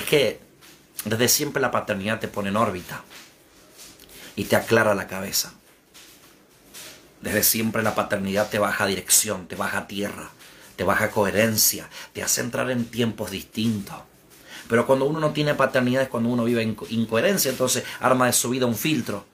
[0.00, 0.40] Es que
[1.04, 3.02] desde siempre la paternidad te pone en órbita
[4.36, 5.54] y te aclara la cabeza.
[7.20, 10.30] Desde siempre la paternidad te baja dirección, te baja tierra,
[10.76, 13.96] te baja coherencia, te hace entrar en tiempos distintos
[14.68, 18.32] Pero cuando uno no tiene paternidad es cuando uno vive en incoherencia, entonces arma de
[18.32, 19.26] su vida un filtro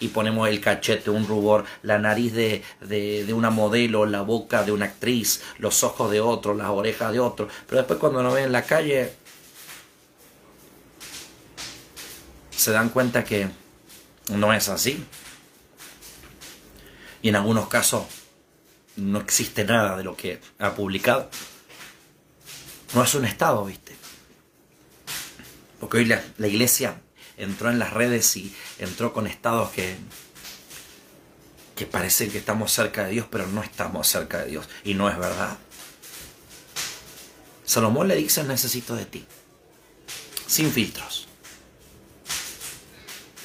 [0.00, 4.72] y ponemos el cachete, un rubor, la nariz de, de, una modelo, la boca de
[4.72, 7.48] una actriz, los ojos de otro, las orejas de otro.
[7.66, 9.12] Pero después cuando nos ven en la calle
[12.50, 13.48] se dan cuenta que
[14.28, 15.04] no es así.
[17.24, 18.04] Y en algunos casos
[18.96, 21.30] no existe nada de lo que ha publicado.
[22.92, 23.96] No es un estado, ¿viste?
[25.80, 27.00] Porque hoy la, iglesia
[27.38, 29.96] entró en las redes y entró con estados que,
[31.74, 34.68] que parecen que estamos cerca de Dios, pero no estamos cerca de Dios.
[34.84, 35.56] Y no es verdad.
[37.64, 39.24] Salomón le dice, necesito de ti.
[40.46, 41.26] Sin filtros.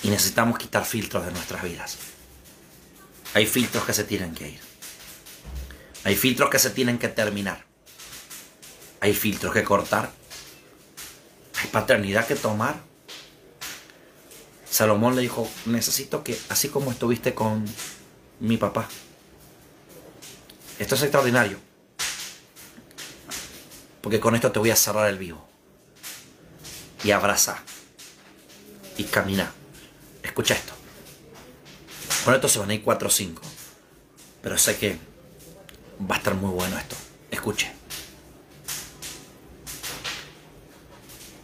[0.04, 2.09] Y necesitamos quitar filtros de nuestras vidas.
[3.34, 4.60] Hay filtros que se tienen que ir.
[6.04, 7.66] Hay filtros que se tienen que terminar.
[9.02, 10.12] Hay filtros que cortar.
[11.62, 12.82] Hay paternidad que tomar.
[14.70, 17.66] Salomón le dijo, necesito que, así como estuviste con
[18.40, 18.88] mi papá,
[20.78, 21.60] esto es extraordinario,
[24.00, 25.46] porque con esto te voy a cerrar el vivo
[27.04, 27.62] y abraza
[28.98, 29.52] y camina.
[30.24, 30.79] Escucha esto.
[32.30, 33.42] Con esto se van a ir 4 o 5,
[34.44, 35.00] pero sé que
[36.00, 36.96] va a estar muy bueno esto.
[37.32, 37.74] Escuche.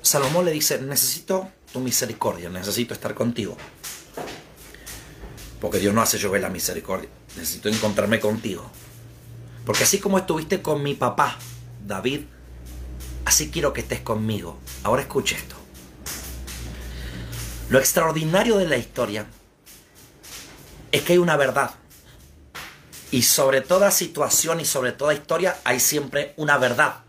[0.03, 3.57] Salomón le dice, necesito tu misericordia, necesito estar contigo.
[5.59, 8.69] Porque Dios no hace llover la misericordia, necesito encontrarme contigo.
[9.65, 11.39] Porque así como estuviste con mi papá,
[11.83, 12.25] David,
[13.25, 14.59] así quiero que estés conmigo.
[14.83, 15.55] Ahora escuche esto.
[17.71, 19.25] Lo extraordinario de la historia
[20.95, 21.71] es que hay una verdad.
[23.11, 26.99] Y sobre toda situación y sobre toda historia hay siempre una verdad.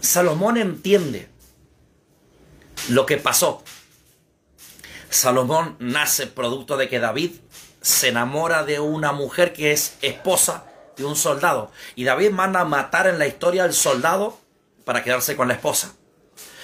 [0.00, 1.28] Salomón entiende
[2.88, 3.62] lo que pasó.
[5.10, 7.32] Salomón nace producto de que David
[7.82, 10.64] se enamora de una mujer que es esposa
[10.96, 11.70] de un soldado.
[11.96, 14.38] Y David manda a matar en la historia al soldado
[14.86, 15.92] para quedarse con la esposa.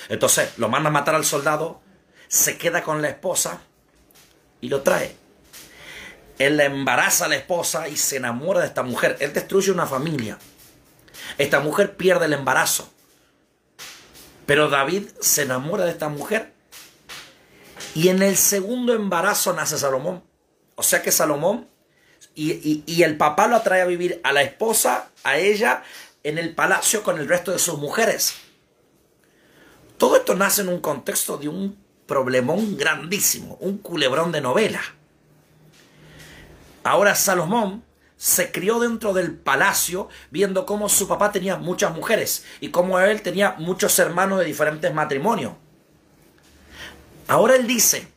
[0.09, 1.83] Entonces lo manda a matar al soldado,
[2.29, 3.61] se queda con la esposa
[4.61, 5.17] y lo trae.
[6.39, 9.17] Él le embaraza a la esposa y se enamora de esta mujer.
[9.21, 10.39] Él destruye una familia.
[11.37, 12.93] Esta mujer pierde el embarazo.
[14.47, 16.53] Pero David se enamora de esta mujer
[17.95, 20.23] y en el segundo embarazo nace Salomón.
[20.77, 21.69] O sea que Salomón
[22.35, 25.83] y, y, el papá lo atrae a vivir a la esposa, a ella,
[26.23, 28.35] en el palacio con el resto de sus mujeres.
[29.97, 31.77] Todo esto nace en un contexto de un
[32.09, 34.81] problemón grandísimo, un culebrón de novela.
[36.83, 37.85] Ahora Salomón
[38.17, 43.23] se crió dentro del palacio viendo cómo su papá tenía muchas mujeres y cómo él
[43.23, 45.53] tenía muchos hermanos de diferentes matrimonios.
[47.29, 48.09] Ahora él dice,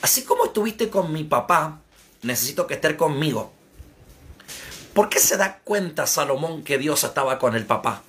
[0.00, 1.80] así como estuviste con mi papá,
[2.22, 3.52] necesito que estés conmigo.
[4.94, 8.04] ¿Por qué se da cuenta Salomón que Dios estaba con el papá?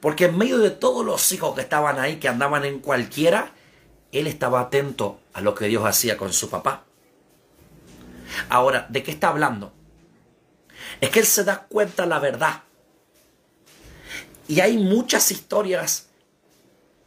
[0.00, 3.52] Porque en medio de todos los hijos que estaban ahí, que andaban en cualquiera,
[4.12, 6.84] él estaba atento a lo que Dios hacía con su papá.
[8.48, 9.72] Ahora, ¿de qué está hablando?
[11.00, 12.62] es que él se da cuenta la verdad.
[14.48, 16.08] Y hay muchas historias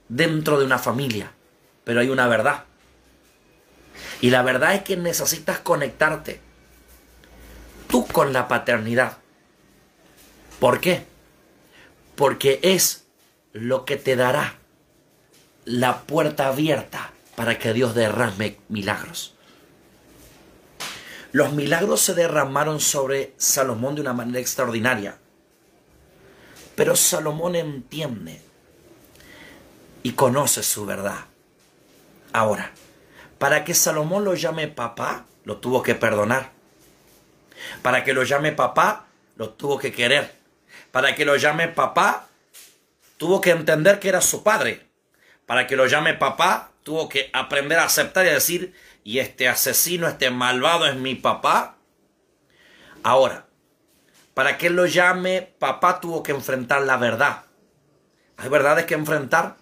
[0.08, 1.32] dentro de una familia,
[1.84, 2.64] pero hay una verdad.
[4.22, 6.40] Y la verdad es que necesitas conectarte
[7.88, 9.18] tú con la paternidad.
[10.60, 11.06] ¿Por qué?
[12.16, 13.06] Porque es
[13.52, 14.58] lo que te dará
[15.66, 19.34] la puerta abierta para que Dios derrame milagros.
[21.32, 25.18] Los milagros se derramaron sobre Salomón de una manera extraordinaria.
[26.76, 28.42] Pero Salomón entiende
[30.04, 31.26] y conoce su verdad.
[32.34, 32.72] Ahora,
[33.40, 36.52] para que Salomón lo llame papá, lo tuvo que perdonar.
[37.82, 40.36] Para que lo llame papá, lo tuvo que querer.
[40.92, 42.28] Para que lo llame papá,
[43.18, 44.86] tuvo que entender que era su padre.
[45.46, 48.74] Para que lo llame papá, tuvo que aprender a aceptar y a decir,
[49.04, 51.78] y este asesino, este malvado es mi papá.
[53.04, 53.46] Ahora,
[54.34, 57.44] para que lo llame papá tuvo que enfrentar la verdad.
[58.38, 59.58] ¿Hay verdades que enfrentar?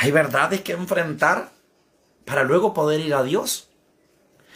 [0.00, 1.50] ¿Hay verdades que enfrentar
[2.24, 3.68] para luego poder ir a Dios?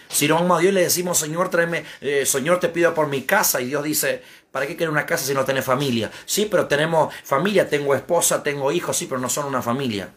[0.08, 3.08] Si no vamos a Dios y le decimos, Señor, tráeme, eh, Señor, te pido por
[3.08, 3.60] mi casa.
[3.60, 4.22] Y Dios dice,
[4.56, 6.10] ¿para qué quiere una casa si no tiene familia?
[6.24, 10.08] Sí, pero tenemos familia, tengo esposa, tengo hijos, sí, pero no son una familia.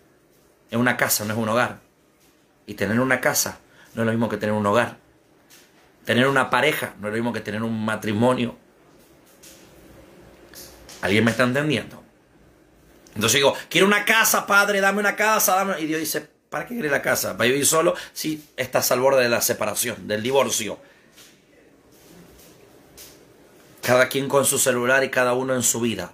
[0.71, 1.81] Es una casa, no es un hogar.
[2.65, 3.59] Y tener una casa
[3.95, 4.95] no es lo mismo que tener un hogar.
[6.05, 8.55] Tener una pareja no es lo mismo que tener un matrimonio.
[11.01, 12.01] ¿Alguien me está entendiendo?
[13.15, 15.53] Entonces digo, quiero una casa, padre, dame una casa.
[15.53, 15.81] Dame...
[15.81, 17.35] Y Dios dice, ¿para qué quiere la casa?
[17.35, 17.93] ¿Para vivir solo?
[18.13, 20.79] Sí, estás al borde de la separación, del divorcio.
[23.89, 26.13] Cada quien con su celular y cada uno en su vida.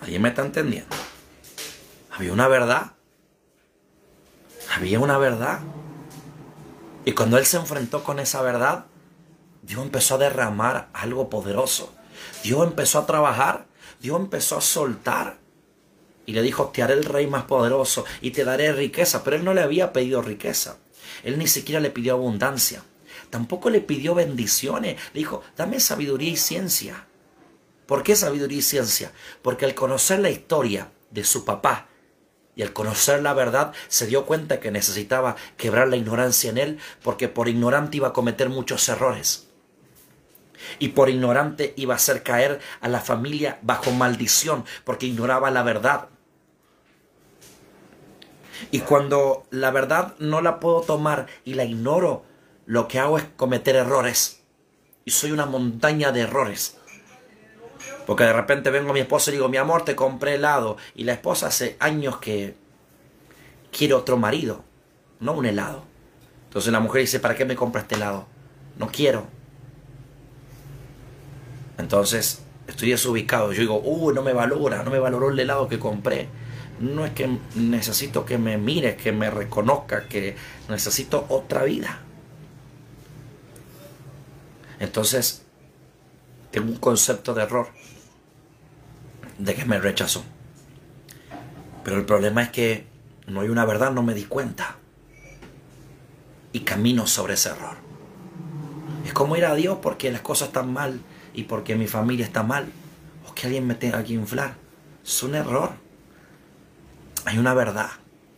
[0.00, 0.96] ¿Alguien me está entendiendo?
[2.10, 2.90] Había una verdad.
[4.74, 5.60] Había una verdad.
[7.04, 8.86] Y cuando él se enfrentó con esa verdad,
[9.62, 11.94] Dios empezó a derramar algo poderoso.
[12.42, 13.66] Dios empezó a trabajar.
[14.00, 15.38] Dios empezó a soltar.
[16.26, 19.22] Y le dijo, te haré el rey más poderoso y te daré riqueza.
[19.22, 20.78] Pero él no le había pedido riqueza.
[21.22, 22.82] Él ni siquiera le pidió abundancia.
[23.32, 25.00] Tampoco le pidió bendiciones.
[25.14, 27.06] Le dijo, dame sabiduría y ciencia.
[27.86, 29.10] ¿Por qué sabiduría y ciencia?
[29.40, 31.88] Porque al conocer la historia de su papá
[32.54, 36.78] y al conocer la verdad se dio cuenta que necesitaba quebrar la ignorancia en él
[37.02, 39.48] porque por ignorante iba a cometer muchos errores.
[40.78, 45.62] Y por ignorante iba a hacer caer a la familia bajo maldición porque ignoraba la
[45.62, 46.08] verdad.
[48.70, 52.30] Y cuando la verdad no la puedo tomar y la ignoro,
[52.72, 54.40] lo que hago es cometer errores.
[55.04, 56.78] Y soy una montaña de errores.
[58.06, 60.78] Porque de repente vengo a mi esposa y digo, mi amor, te compré helado.
[60.94, 62.54] Y la esposa hace años que
[63.70, 64.64] quiere otro marido,
[65.20, 65.84] no un helado.
[66.44, 68.26] Entonces la mujer dice, ¿para qué me compraste helado?
[68.78, 69.26] No quiero.
[71.76, 73.52] Entonces estoy desubicado.
[73.52, 76.26] Yo digo, uh, no me valora, no me valoró el helado que compré.
[76.80, 80.36] No es que necesito que me mire, que me reconozca, que
[80.70, 82.00] necesito otra vida.
[84.82, 85.42] Entonces,
[86.50, 87.68] tengo un concepto de error
[89.38, 90.24] de que me rechazó.
[91.84, 92.88] Pero el problema es que
[93.28, 94.78] no hay una verdad, no me di cuenta.
[96.52, 97.76] Y camino sobre ese error.
[99.06, 101.00] Es como ir a Dios porque las cosas están mal
[101.32, 102.66] y porque mi familia está mal.
[103.30, 104.56] O que alguien me tenga que inflar.
[105.04, 105.74] Es un error.
[107.24, 107.90] Hay una verdad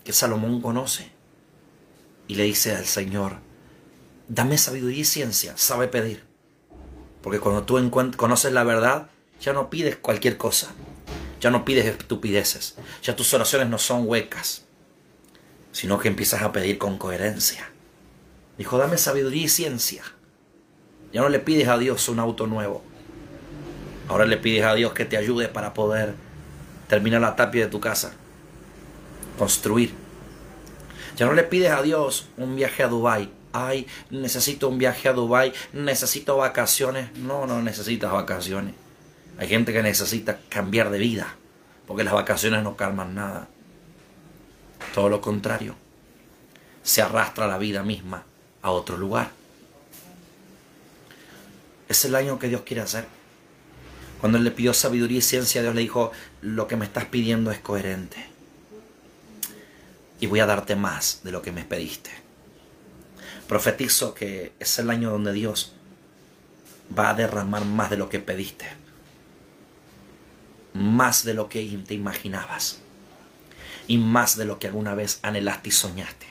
[0.04, 1.10] que Salomón conoce.
[2.28, 3.38] Y le dice al Señor,
[4.28, 6.33] dame sabiduría y ciencia, sabe pedir.
[7.24, 9.06] Porque cuando tú conoces la verdad,
[9.40, 10.74] ya no pides cualquier cosa.
[11.40, 12.76] Ya no pides estupideces.
[13.02, 14.66] Ya tus oraciones no son huecas.
[15.72, 17.70] Sino que empiezas a pedir con coherencia.
[18.58, 20.02] Dijo, dame sabiduría y ciencia.
[21.14, 22.82] Ya no le pides a Dios un auto nuevo.
[24.06, 26.16] Ahora le pides a Dios que te ayude para poder
[26.88, 28.12] terminar la tapia de tu casa.
[29.38, 29.94] Construir.
[31.16, 33.32] Ya no le pides a Dios un viaje a Dubái.
[33.56, 37.16] Ay, necesito un viaje a Dubái, necesito vacaciones.
[37.18, 38.74] No, no necesitas vacaciones.
[39.38, 41.36] Hay gente que necesita cambiar de vida,
[41.86, 43.46] porque las vacaciones no calman nada.
[44.92, 45.76] Todo lo contrario,
[46.82, 48.24] se arrastra la vida misma
[48.60, 49.30] a otro lugar.
[51.88, 53.06] Es el año que Dios quiere hacer.
[54.20, 57.52] Cuando Él le pidió sabiduría y ciencia, Dios le dijo, lo que me estás pidiendo
[57.52, 58.26] es coherente.
[60.18, 62.23] Y voy a darte más de lo que me pediste.
[63.54, 65.74] Profetizo que es el año donde Dios
[66.98, 68.66] va a derramar más de lo que pediste
[70.74, 72.80] más de lo que te imaginabas
[73.86, 76.26] y más de lo que alguna vez anhelaste y soñaste,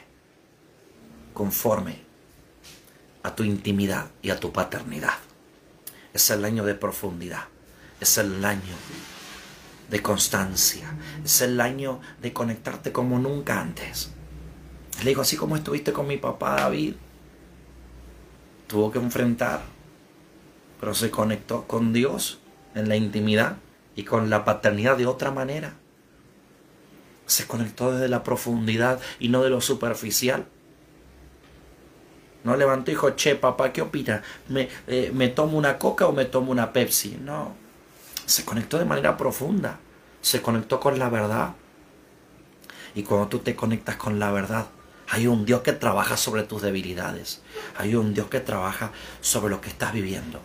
[1.33, 2.01] conforme
[3.23, 5.17] a tu intimidad y a tu paternidad.
[6.13, 7.45] Es el año de profundidad,
[8.01, 8.75] es el año
[9.89, 10.93] de constancia,
[11.23, 14.09] es el año de conectarte como nunca antes.
[14.99, 16.95] Le digo, así como estuviste con mi papá David,
[18.73, 19.61] tuvo que enfrentar,
[20.79, 22.39] pero se conectó con Dios
[22.73, 23.57] en la intimidad
[23.95, 25.75] y con la paternidad de otra manera.
[27.27, 30.47] Se conectó desde la profundidad y no de lo superficial.
[32.43, 34.23] No levantó y dijo, che, papá, ¿qué opina?
[34.49, 37.19] ¿Me, eh, ¿Me tomo una coca o me tomo una Pepsi?
[37.21, 37.53] No.
[38.25, 39.77] Se conectó de manera profunda.
[40.19, 41.53] Se conectó con la verdad.
[42.95, 44.65] Y cuando tú te conectas con la verdad,
[45.09, 47.41] hay un Dios que trabaja sobre tus debilidades.
[47.77, 48.91] Hay un Dios que trabaja
[49.21, 50.41] sobre lo que estás viviendo.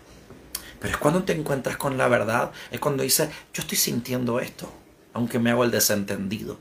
[0.80, 4.72] Pero es cuando te encuentras con la verdad, es cuando dices, yo estoy sintiendo esto,
[5.12, 6.58] aunque me hago el desentendido.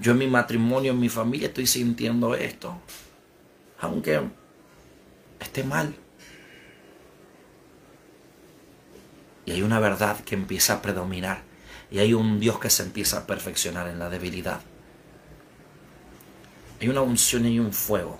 [0.00, 2.80] Yo en mi matrimonio, en mi familia estoy sintiendo esto,
[3.80, 4.20] aunque
[5.38, 5.94] esté mal.
[9.46, 11.42] Y hay una verdad que empieza a predominar.
[11.90, 14.60] Y hay un Dios que se empieza a perfeccionar en la debilidad.
[16.80, 18.18] Hay una unción y un fuego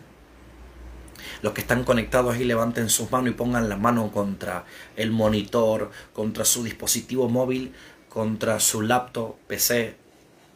[1.43, 4.65] los que están conectados ahí levanten sus manos y pongan la mano contra
[4.97, 7.75] el monitor, contra su dispositivo móvil,
[8.09, 9.97] contra su laptop, PC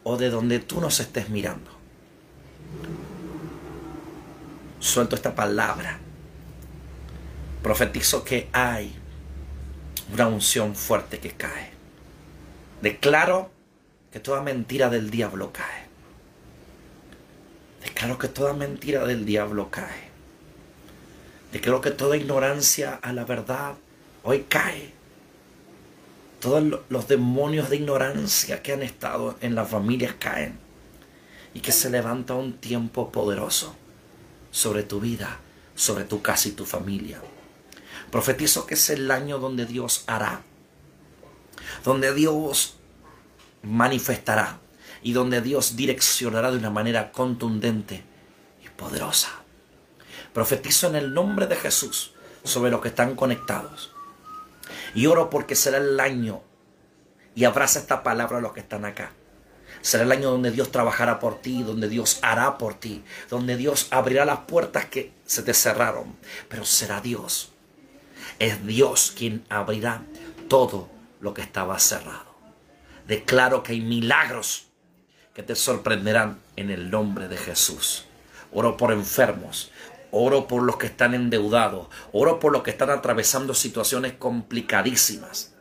[0.03, 1.71] o de donde tú nos estés mirando.
[4.79, 5.99] Suelto esta palabra.
[7.63, 8.95] Profetizo que hay
[10.13, 11.71] una unción fuerte que cae.
[12.83, 13.51] Declaro
[14.13, 15.84] que toda mentira del diablo cae.
[17.85, 20.09] Declaro que toda mentira del diablo cae.
[21.53, 23.75] Declaro que toda ignorancia a la verdad
[24.23, 24.93] hoy cae.
[26.41, 30.59] Todos los demonios de ignorancia que han estado en las familias caen.
[31.53, 33.77] Y que se levanta un tiempo poderoso
[34.51, 35.39] sobre tu vida,
[35.75, 37.21] sobre tu casa y tu familia.
[38.11, 40.43] Profetizo que es el año donde Dios hará,
[41.85, 42.77] donde Dios
[43.63, 44.59] manifestará
[45.05, 48.03] y donde Dios direccionará de una manera contundente
[48.65, 49.29] y poderosa.
[50.33, 53.93] Profetizo en el nombre de Jesús sobre los que están conectados.
[54.95, 56.43] Y oro porque será el año,
[57.35, 59.13] y abraza esta palabra a los que están acá.
[59.83, 63.89] Será el año donde Dios trabajará por ti, donde Dios hará por ti, donde Dios
[63.91, 66.17] abrirá las puertas que se te cerraron.
[66.49, 67.53] Pero será Dios.
[68.39, 70.03] Es Dios quien abrirá
[70.49, 70.89] todo
[71.21, 72.35] lo que estaba cerrado.
[73.07, 74.64] Declaro que hay milagros
[75.35, 78.07] que te sorprenderán en el nombre de Jesús.
[78.53, 79.73] Oro por enfermos,
[80.13, 85.53] oro por los que están endeudados, oro por los que están atravesando situaciones complicadísimas.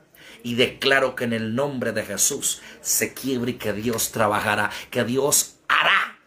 [0.43, 5.03] Y declaro que en el nombre de Jesús se quiebre y que Dios trabajará, que
[5.03, 6.19] Dios hará.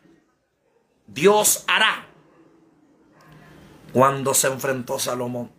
[1.06, 2.08] Dios hará.
[3.92, 5.52] Cuando se enfrentó Salomón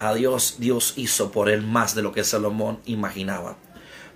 [0.00, 3.56] a Dios, Dios hizo por él más de lo que Salomón imaginaba.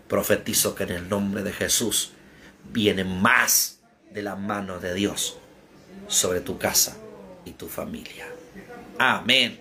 [0.08, 2.14] Profetizo que en el nombre de Jesús
[2.72, 5.38] viene más de la mano de Dios
[6.06, 6.96] sobre tu casa
[7.44, 8.26] y tu familia.
[8.98, 9.58] Amén.